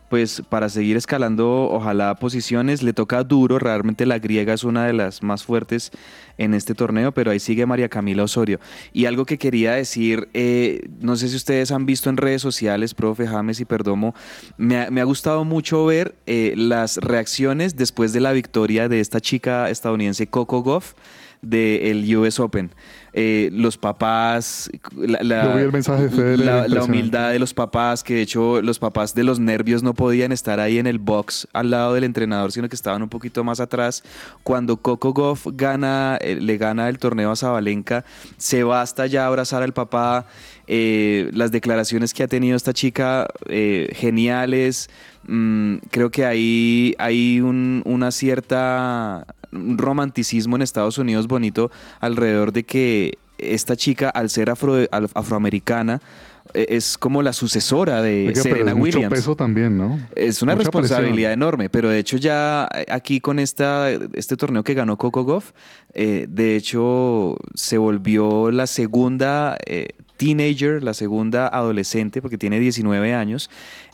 [0.09, 4.93] Pues para seguir escalando, ojalá posiciones, le toca duro, realmente la griega es una de
[4.93, 5.91] las más fuertes
[6.37, 8.59] en este torneo, pero ahí sigue María Camila Osorio.
[8.93, 12.93] Y algo que quería decir, eh, no sé si ustedes han visto en redes sociales,
[12.93, 14.15] profe James y Perdomo,
[14.57, 19.69] me ha, gustado mucho ver eh, las reacciones después de la victoria de esta chica
[19.69, 20.93] estadounidense Coco Goff
[21.49, 22.71] del US Open.
[23.19, 28.03] Eh, los papás, la, la- vi el mensaje de la- la humildad de los papás,
[28.03, 31.47] que de hecho los papás de los nervios no podían estar ahí en el box
[31.53, 34.03] al lado del entrenador, sino que estaban un poquito más atrás.
[34.43, 38.05] Cuando Coco Goff gana, eh, le gana el torneo a Zabalenka,
[38.37, 40.27] se va hasta allá a abrazar al papá.
[40.67, 43.25] Eh, las declaraciones que ha tenido esta chica,
[43.93, 44.89] geniales.
[45.29, 52.63] Mm, creo que ahí hay un- una cierta romanticismo en Estados Unidos bonito alrededor de
[52.63, 56.01] que esta chica, al ser afro- afroamericana,
[56.53, 59.13] eh, es como la sucesora de Oiga, Serena es mucho Williams.
[59.13, 59.99] peso también, ¿no?
[60.15, 61.33] Es una Mucha responsabilidad presión.
[61.33, 65.51] enorme, pero de hecho ya eh, aquí con esta, este torneo que ganó Coco Goff,
[65.93, 73.13] eh, de hecho se volvió la segunda eh, teenager, la segunda adolescente, porque tiene 19
[73.13, 73.49] años,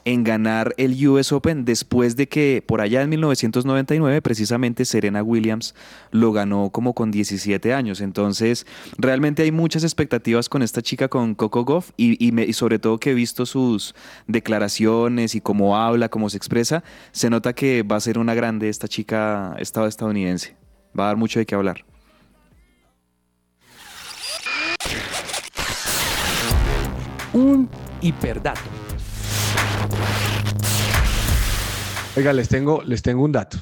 [0.05, 5.75] en ganar el US Open después de que por allá en 1999 precisamente Serena Williams
[6.11, 8.01] lo ganó como con 17 años.
[8.01, 8.65] Entonces
[8.97, 12.79] realmente hay muchas expectativas con esta chica, con Coco Goff, y, y me- y sobre
[12.79, 13.93] todo que he visto sus
[14.27, 18.69] declaraciones y cómo habla, cómo se expresa, se nota que va a ser una grande
[18.69, 20.55] esta chica esta- estadounidense.
[20.97, 21.85] Va a dar mucho de qué hablar.
[27.53, 27.69] Un
[28.01, 28.61] hiperdato.
[32.17, 33.57] Oiga, les tengo, les tengo un dato.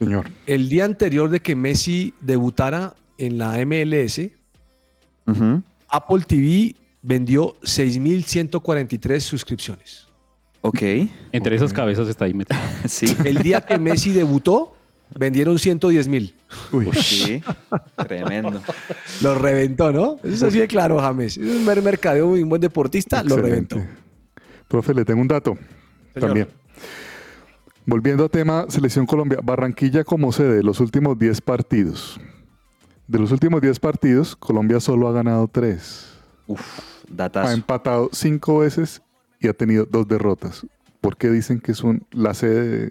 [0.00, 0.28] Señor.
[0.46, 4.20] El día anterior de que Messi debutara en la MLS.
[5.88, 10.08] Apple TV vendió 6.143 suscripciones.
[10.62, 10.82] Ok.
[11.30, 12.58] Entre esas cabezas está ahí metido.
[12.88, 13.16] Sí.
[13.24, 14.73] El día que Messi debutó,
[15.18, 16.34] vendieron 110 mil.
[16.72, 17.42] Uy, Sí.
[18.08, 18.60] Tremendo.
[19.22, 20.16] Lo reventó, ¿no?
[20.22, 21.36] Eso es así de claro, James.
[21.36, 23.74] Es un mer- mercadeo y un buen deportista, lo excelente.
[23.76, 24.00] reventó.
[24.68, 25.54] Profe, le tengo un dato
[26.14, 26.20] Señor.
[26.28, 26.48] también.
[27.86, 32.18] Volviendo a tema Selección Colombia, Barranquilla como sede de los últimos 10 partidos.
[33.06, 36.06] De los últimos 10 partidos, Colombia solo ha ganado 3.
[36.46, 37.50] Uf, Ha datazo.
[37.52, 39.02] empatado 5 veces
[39.38, 40.66] y ha tenido dos derrotas.
[41.02, 42.90] ¿Por qué dicen que es un- la sede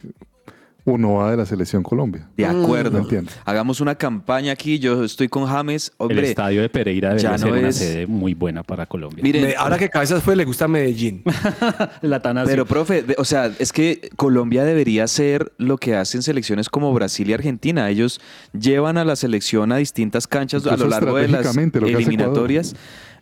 [0.86, 2.27] 1A de la Selección Colombia?
[2.36, 2.97] De No acuerdo.
[2.97, 3.31] entiendo.
[3.45, 4.79] Hagamos una campaña aquí.
[4.79, 5.91] Yo estoy con James.
[5.99, 8.86] El Hombre, estadio de Pereira debería ya ser no una es- sede muy buena para
[8.86, 9.23] Colombia.
[9.23, 11.23] miren, Me- ahora que Cabezas fue, le gusta Medellín.
[12.01, 12.21] la.
[12.45, 16.93] Pero, profe, de- o sea, es que Colombia debería ser lo que hacen selecciones como
[16.93, 17.89] Brasil y Argentina.
[17.89, 18.19] Ellos
[18.57, 22.75] llevan a la selección a distintas canchas a lo largo de las que hace eliminatorias.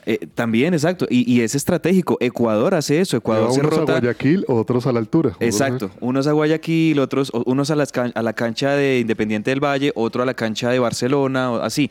[0.06, 1.06] Eh, también, exacto.
[1.10, 2.18] Y, y es estratégico.
[2.20, 3.18] Ecuador hace eso.
[3.18, 3.99] Ecuador Lleva se unos a.
[3.99, 5.36] Guayaquil, otros a la altura.
[5.39, 9.64] Exacto, unos a Guayaquil, otros, unos a, las can- a la cancha de Independiente del
[9.64, 11.89] Valle, otro a la cancha de Barcelona, así.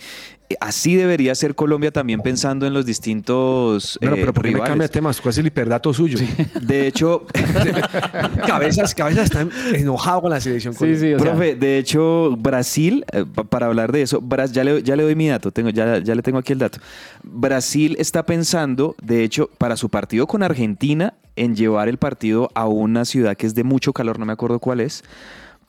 [0.51, 4.51] Eh, Así debería ser Colombia también pensando en los distintos Bueno, eh, pero ¿por qué
[4.51, 5.20] me cambia de temas?
[5.20, 6.18] ¿Cuál es el hiperdato suyo?
[6.61, 7.24] De hecho,
[8.46, 10.74] Cabezas, Cabezas está enojado con la selección.
[10.74, 14.53] Sí, sí, o sea, profe, de hecho, Brasil, eh, pa- para hablar de eso, Bras-
[14.53, 16.78] ya, le, ya le doy mi dato, tengo, ya, ya le tengo aquí el dato.
[17.22, 22.66] Brasil está pensando, de hecho, para su partido con Argentina, en llevar el partido a
[22.66, 25.05] una ciudad que es de mucho calor, no me acuerdo cuál es.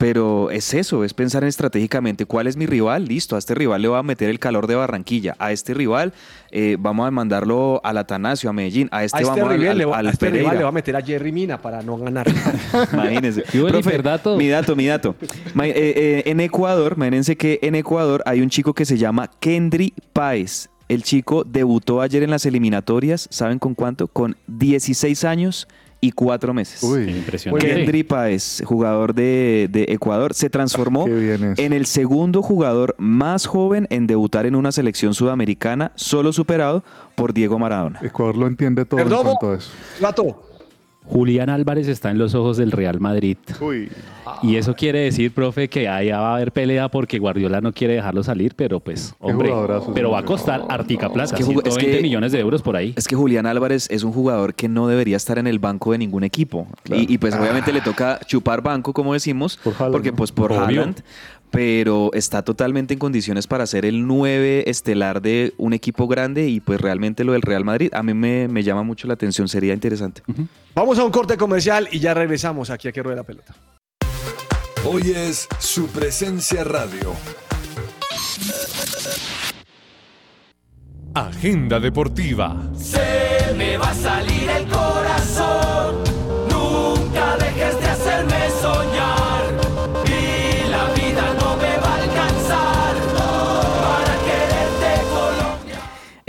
[0.01, 3.83] Pero es eso, es pensar en estratégicamente cuál es mi rival, listo, a este rival
[3.83, 6.11] le voy a meter el calor de Barranquilla, a este rival
[6.49, 9.93] eh, vamos a mandarlo al Atanasio, a Medellín, a este, a este, vamos al- al,
[9.93, 12.27] al a este rival le va a meter a Jerry Mina para no ganar.
[12.93, 13.43] Imagínense.
[13.53, 14.37] ¿Y hubo el hiperdato?
[14.37, 15.15] Mi dato, mi dato.
[15.53, 19.29] Ma- eh, eh, en Ecuador, imagínense que en Ecuador hay un chico que se llama
[19.39, 20.69] Kendry Páez.
[20.89, 24.07] El chico debutó ayer en las eliminatorias, ¿saben con cuánto?
[24.07, 25.67] Con 16 años
[26.01, 26.81] y 4 meses.
[26.83, 27.67] Uy, impresionante.
[27.67, 34.07] Kendry Páez, jugador de, de Ecuador, se transformó en el segundo jugador más joven en
[34.07, 36.83] debutar en una selección sudamericana, solo superado
[37.15, 37.99] por Diego Maradona.
[38.01, 39.37] Ecuador lo entiende todo en Perdomo.
[39.37, 39.71] cuanto a eso.
[40.01, 40.43] Gato,
[41.05, 43.37] Julián Álvarez está en los ojos del Real Madrid.
[43.59, 43.89] Uy,
[44.43, 47.95] Y eso quiere decir, profe, que allá va a haber pelea porque Guardiola no quiere
[47.95, 49.51] dejarlo salir, pero pues, hombre,
[49.93, 52.61] pero va a costar Artica Plata, Es que jugó- es 120 que- millones de euros
[52.61, 52.93] por ahí.
[52.95, 55.97] Es que Julián Álvarez es un jugador que no debería estar en el banco de
[55.97, 56.67] ningún equipo.
[56.85, 60.51] Y, y, pues obviamente le toca chupar banco, como decimos, Por Haaland, porque pues por
[60.51, 60.61] Obvio.
[60.61, 61.01] Haaland,
[61.49, 66.61] pero está totalmente en condiciones para ser el 9 estelar de un equipo grande y
[66.61, 69.73] pues realmente lo del Real Madrid a mí me, me llama mucho la atención, sería
[69.73, 70.21] interesante.
[70.73, 73.53] vamos a un corte comercial y ya regresamos aquí a que ruede la pelota.
[74.83, 77.13] Hoy es su presencia radio.
[81.13, 82.57] Agenda deportiva.
[82.75, 84.65] Se me va a salir el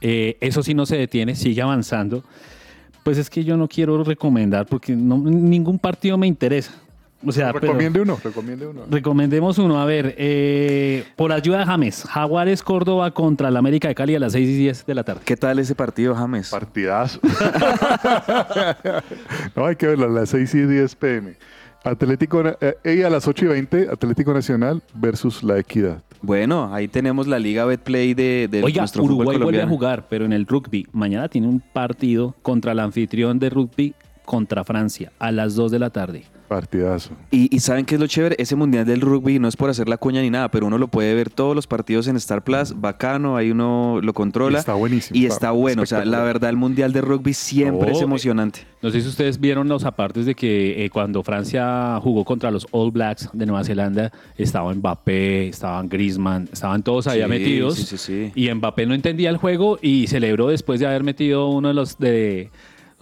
[0.05, 2.23] Eh, eso sí no se detiene, sigue avanzando.
[3.03, 6.73] Pues es que yo no quiero recomendar porque no- ningún partido me interesa.
[7.25, 8.81] O sea, pero recomiende uno, recomiende uno.
[8.89, 9.79] recomendemos uno.
[9.81, 14.19] A ver, eh, por ayuda de James, Jaguares Córdoba contra el América de Cali a
[14.19, 15.21] las 6 y 10 de la tarde.
[15.23, 16.49] ¿Qué tal ese partido, James?
[16.49, 17.21] Partidazo.
[19.55, 21.35] no, hay que verlo a las 6 y 10 pm.
[21.83, 26.01] Atlético, eh, y a las 8 y 20, Atlético Nacional versus La Equidad.
[26.25, 29.69] Bueno, ahí tenemos la Liga Betplay de, de Oiga, nuestro fútbol Uruguay vuelve a colombiano.
[29.69, 30.87] jugar, pero en el rugby.
[30.93, 33.93] Mañana tiene un partido contra el anfitrión de rugby
[34.25, 36.23] contra Francia a las 2 de la tarde.
[36.47, 37.11] Partidazo.
[37.31, 38.35] Y, y ¿saben qué es lo chévere?
[38.37, 40.87] Ese Mundial del Rugby no es por hacer la cuña ni nada, pero uno lo
[40.87, 44.57] puede ver todos los partidos en Star Plus, bacano, ahí uno lo controla.
[44.57, 47.87] Y está buenísimo, Y está bueno, o sea, la verdad el Mundial de Rugby siempre
[47.89, 48.59] No, es eh, emocionante.
[48.83, 52.67] No sé si ustedes vieron los apartes de que eh, cuando Francia jugó contra los
[52.71, 57.75] All Blacks de Nueva Zelanda, estaban Mbappé, estaban Griezmann, estaban todos allá Sí, metidos.
[57.75, 58.31] sí, sí, sí.
[58.35, 61.97] Y Mbappé no entendía el juego y celebró después de haber metido uno de los
[61.97, 62.51] de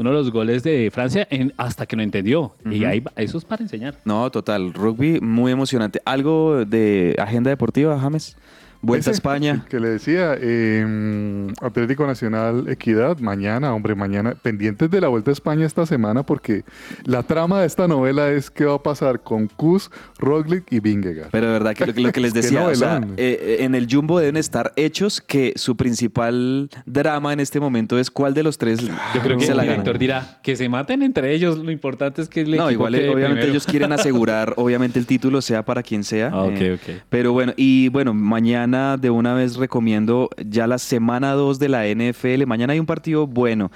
[0.02, 2.54] uno de los goles de Francia en- hasta que no entendió.
[2.70, 3.96] Y ahí va- eso es para enseñar.
[4.06, 6.02] No, total, rugby muy emocionante.
[6.06, 8.36] ¿Algo de agenda deportiva, James?
[8.82, 9.52] Vuelta a España.
[9.64, 15.32] el Que le decía, eh, Atlético Nacional Equidad, mañana, hombre, mañana, pendientes de la Vuelta
[15.32, 16.64] a España esta semana, porque
[17.06, 21.30] la trama de esta novela es qué va a pasar con Kuz, Roglic y Vingegaard.
[21.32, 23.76] Pero de verdad que lo, que- lo que les decía, o sea, eh, eh, en
[23.76, 28.44] el Jumbo deben estar hechos que su principal drama en este momento es cuál de
[28.44, 30.00] los tres Yo creo que se el la director gana.
[30.00, 31.58] dirá que se maten entre ellos.
[31.58, 33.52] Lo importante es que el No, igual quede obviamente primero.
[33.52, 36.30] ellos quieren asegurar, obviamente el título sea para quien sea.
[36.34, 37.04] Ah, ok, eh, ok.
[37.10, 41.86] Pero bueno, y bueno, mañana de una vez recomiendo ya la semana 2 de la
[41.88, 42.46] NFL.
[42.46, 43.70] Mañana hay un partido bueno.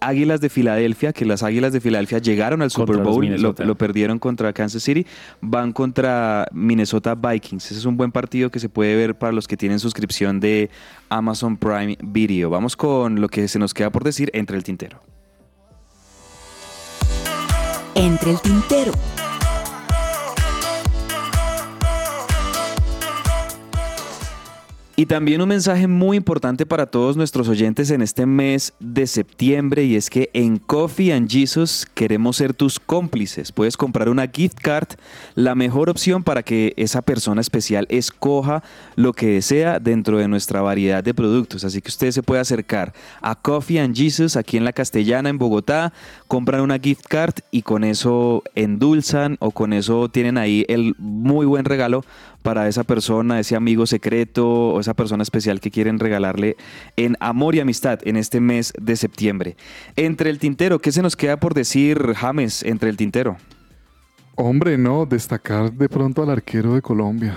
[0.00, 4.52] Águilas de Filadelfia, que las Águilas de Filadelfia llegaron al Super Bowl, lo perdieron contra
[4.52, 5.04] Kansas City,
[5.40, 7.66] van contra Minnesota Vikings.
[7.66, 10.70] Ese es un buen partido que se puede ver para los que tienen suscripción de
[11.08, 12.48] Amazon Prime Video.
[12.48, 15.02] Vamos con lo que se nos queda por decir entre el tintero.
[17.94, 18.92] Entre el tintero.
[25.00, 29.84] Y también un mensaje muy importante para todos nuestros oyentes en este mes de septiembre
[29.84, 33.52] y es que en Coffee and Jesus queremos ser tus cómplices.
[33.52, 34.88] Puedes comprar una gift card,
[35.36, 38.64] la mejor opción para que esa persona especial escoja
[38.96, 41.62] lo que desea dentro de nuestra variedad de productos.
[41.62, 42.92] Así que usted se puede acercar
[43.22, 45.92] a Coffee and Jesus aquí en la Castellana, en Bogotá,
[46.26, 51.46] compran una gift card y con eso endulzan o con eso tienen ahí el muy
[51.46, 52.02] buen regalo
[52.42, 56.56] para esa persona, ese amigo secreto o esa persona especial que quieren regalarle
[56.96, 59.56] en amor y amistad en este mes de septiembre.
[59.96, 63.36] Entre el tintero, ¿qué se nos queda por decir, James, entre el tintero?
[64.40, 67.34] Hombre, no, destacar de pronto al arquero de Colombia.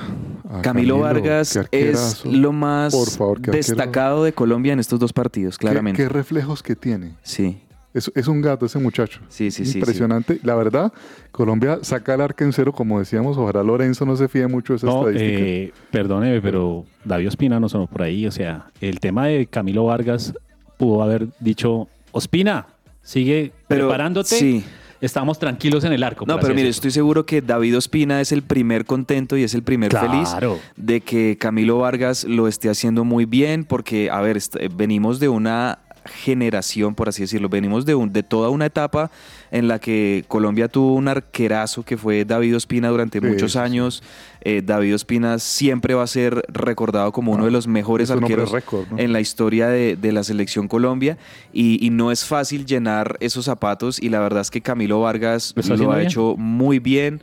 [0.61, 6.01] Camilo, Vargas es lo más favor, destacado de Colombia en estos dos partidos, ¿Qué- claramente.
[6.03, 7.15] Qué, reflejos que tiene.
[7.23, 7.63] Sí,
[7.93, 9.19] Es, es un gato ese muchacho.
[9.27, 9.73] sí, sí, sí.
[9.73, 9.79] sí.
[9.79, 10.39] Impresionante.
[10.43, 10.93] La verdad,
[11.31, 13.37] Colombia saca el arca en cero, como decíamos.
[13.37, 15.39] Ojalá Lorenzo no se fíe mucho de esa No, estadística.
[15.41, 18.25] eh, perdóneme, pero David Ospina no sonó por ahí.
[18.27, 20.33] O sea, el tema de Camilo Vargas
[20.77, 22.67] pudo haber dicho, Ospina,
[23.03, 24.35] sigue Pero, preparándote.
[24.37, 24.63] sí.
[25.01, 26.25] Estamos tranquilos en el arco.
[26.27, 29.63] No, pero mire, estoy seguro que David Ospina es el primer contento y es el
[29.63, 30.29] primer feliz
[30.77, 35.27] de que Camilo Vargas lo esté haciendo muy bien, porque, a ver, est- venimos de
[35.27, 39.11] una generación, por así decirlo, venimos de, un- de toda una etapa
[39.51, 44.01] en la que Colombia tuvo un arquerazo que fue David Ospina durante Sí, muchos años.
[44.43, 48.15] Eh, David Ospina siempre va a ser recordado como uno Ah, de los mejores es
[48.15, 51.17] un hombre arqueros en la historia de, de la selección Colombia
[51.53, 55.53] y, y no es fácil llenar esos zapatos y la verdad es que Camilo Vargas
[55.55, 56.07] Lo ha bien.
[56.07, 57.21] hecho muy bien.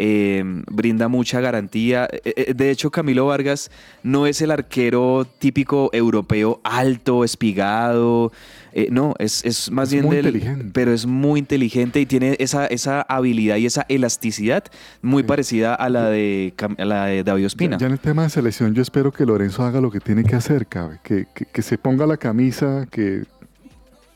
[0.00, 2.08] Eh, brinda mucha garantía.
[2.10, 3.70] Eh, eh, De hecho, Camilo Vargas
[4.02, 8.32] no es el arquero típico europeo alto, espigado.
[8.72, 10.70] eh, no, es, es más Es bien muy del- inteligente.
[10.72, 14.64] pero es muy inteligente y tiene esa, esa habilidad y esa elasticidad
[15.02, 17.76] muy parecida a la de, a la de David Ospina.
[17.76, 20.22] Ya, ya en el tema de selección, yo espero que Lorenzo haga lo que tiene
[20.22, 20.98] que hacer, cabe.
[21.02, 23.24] Que, que, que se ponga la camisa, que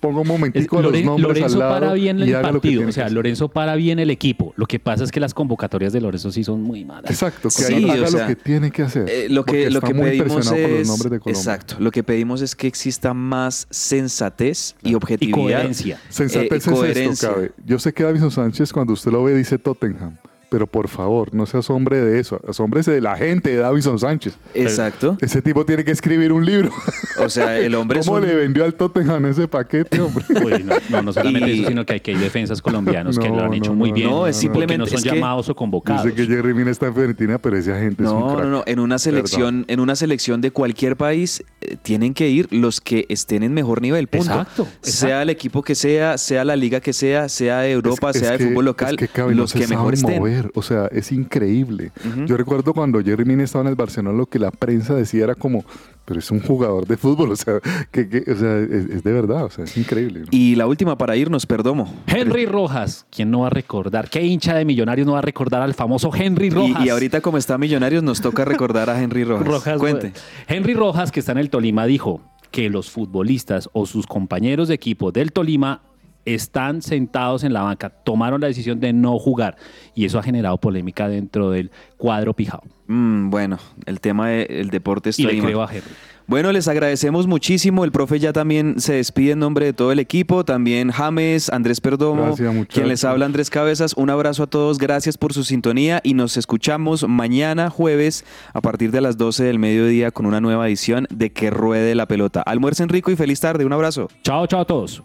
[0.02, 2.86] ponga un Es- momentico a los nombres Lorenzo al lado para bien el partido.
[2.86, 3.08] O sea.
[3.08, 4.52] Lorenzo para bien el equipo.
[4.56, 7.10] Lo que pasa es que las convocatorias de Lorenzo sí son muy malas.
[7.10, 9.08] Exacto, que Sí, ahí o haga sea, lo que tiene que hacer.
[9.08, 11.40] Eh, lo que, lo está que muy pedimos impresionado por los es nombres de Colombia.
[11.40, 16.00] exacto lo que pedimos es que exista más sensatez y Y objetividad coherencia.
[16.08, 17.28] Sensatez eh, y es esto, coherencia.
[17.32, 17.52] cabe.
[17.64, 20.16] Yo sé que Davison Sánchez, cuando usted lo ve, dice Tottenham.
[20.52, 22.38] Pero por favor, no se asombre de eso.
[22.46, 24.36] Asómbrese de la gente de Davison Sánchez.
[24.54, 26.70] exacto Ese tipo tiene que escribir un libro.
[27.18, 30.24] o sea el hombre es ¿Cómo un- le vendió al Tottenham ese paquete, hombre?
[30.44, 33.42] Uy, no, no, no solamente Y- eso, sino que aquí hay defensas colombianos que lo
[33.42, 34.10] han hecho muy no, bien.
[34.10, 36.02] no, es que simplemente- no son es que- llamados o Yo convocados.
[36.02, 38.44] sé que Jerry Mina está en Fiorentina, pero ese agente es un no, crack.
[38.44, 42.48] no, no, en una selección, en una selección de cualquier país eh, tienen que ir
[42.52, 44.26] los que estén en mejor nivel, punto.
[44.32, 44.80] Exacto, exacto.
[44.90, 48.22] Sea el equipo que sea, sea la liga que sea, sea de Europa, Es- es
[48.22, 50.18] sea de que- fútbol local, es que, los que mejor estén.
[50.18, 50.41] mover.
[50.54, 51.92] O sea, es increíble.
[52.26, 55.34] Yo recuerdo cuando Jerry Mina estaba en el Barcelona, lo que la prensa decía era
[55.34, 55.64] como,
[56.04, 57.30] pero es un jugador de fútbol.
[57.32, 59.44] O sea, que, que- o sea es, es de verdad.
[59.44, 60.20] O sea, es increíble.
[60.20, 60.26] ¿no?
[60.30, 61.92] Y la última para irnos, Perdomo.
[62.06, 64.08] Henry Rojas, ¿quién no va a recordar?
[64.10, 66.82] ¿Qué hincha de Millonarios no va a recordar al famoso Henry Rojas?
[66.84, 69.46] Y, y ahorita como está Millonarios nos toca recordar a Henry Rojas.
[69.46, 70.12] Rojas, Cuente.
[70.48, 72.20] Henry Rojas, que está en el Tolima, dijo
[72.50, 75.80] que los futbolistas o sus compañeros de equipo del Tolima
[76.24, 79.56] están sentados en la banca, tomaron la decisión de no jugar
[79.94, 82.62] y eso ha generado polémica dentro del cuadro pijao.
[82.86, 85.82] Mm, bueno, el tema del deporte es Y le a Henry.
[86.26, 87.84] Bueno, les agradecemos muchísimo.
[87.84, 90.44] El profe ya también se despide en nombre de todo el equipo.
[90.44, 93.94] También James, Andrés Perdomo, Gracias, quien les habla Andrés Cabezas.
[93.96, 94.78] Un abrazo a todos.
[94.78, 99.58] Gracias por su sintonía y nos escuchamos mañana jueves a partir de las 12 del
[99.58, 102.40] mediodía con una nueva edición de Que Ruede la Pelota.
[102.40, 103.64] Almuercen rico y feliz tarde.
[103.64, 104.08] Un abrazo.
[104.22, 105.02] Chao, chao a todos.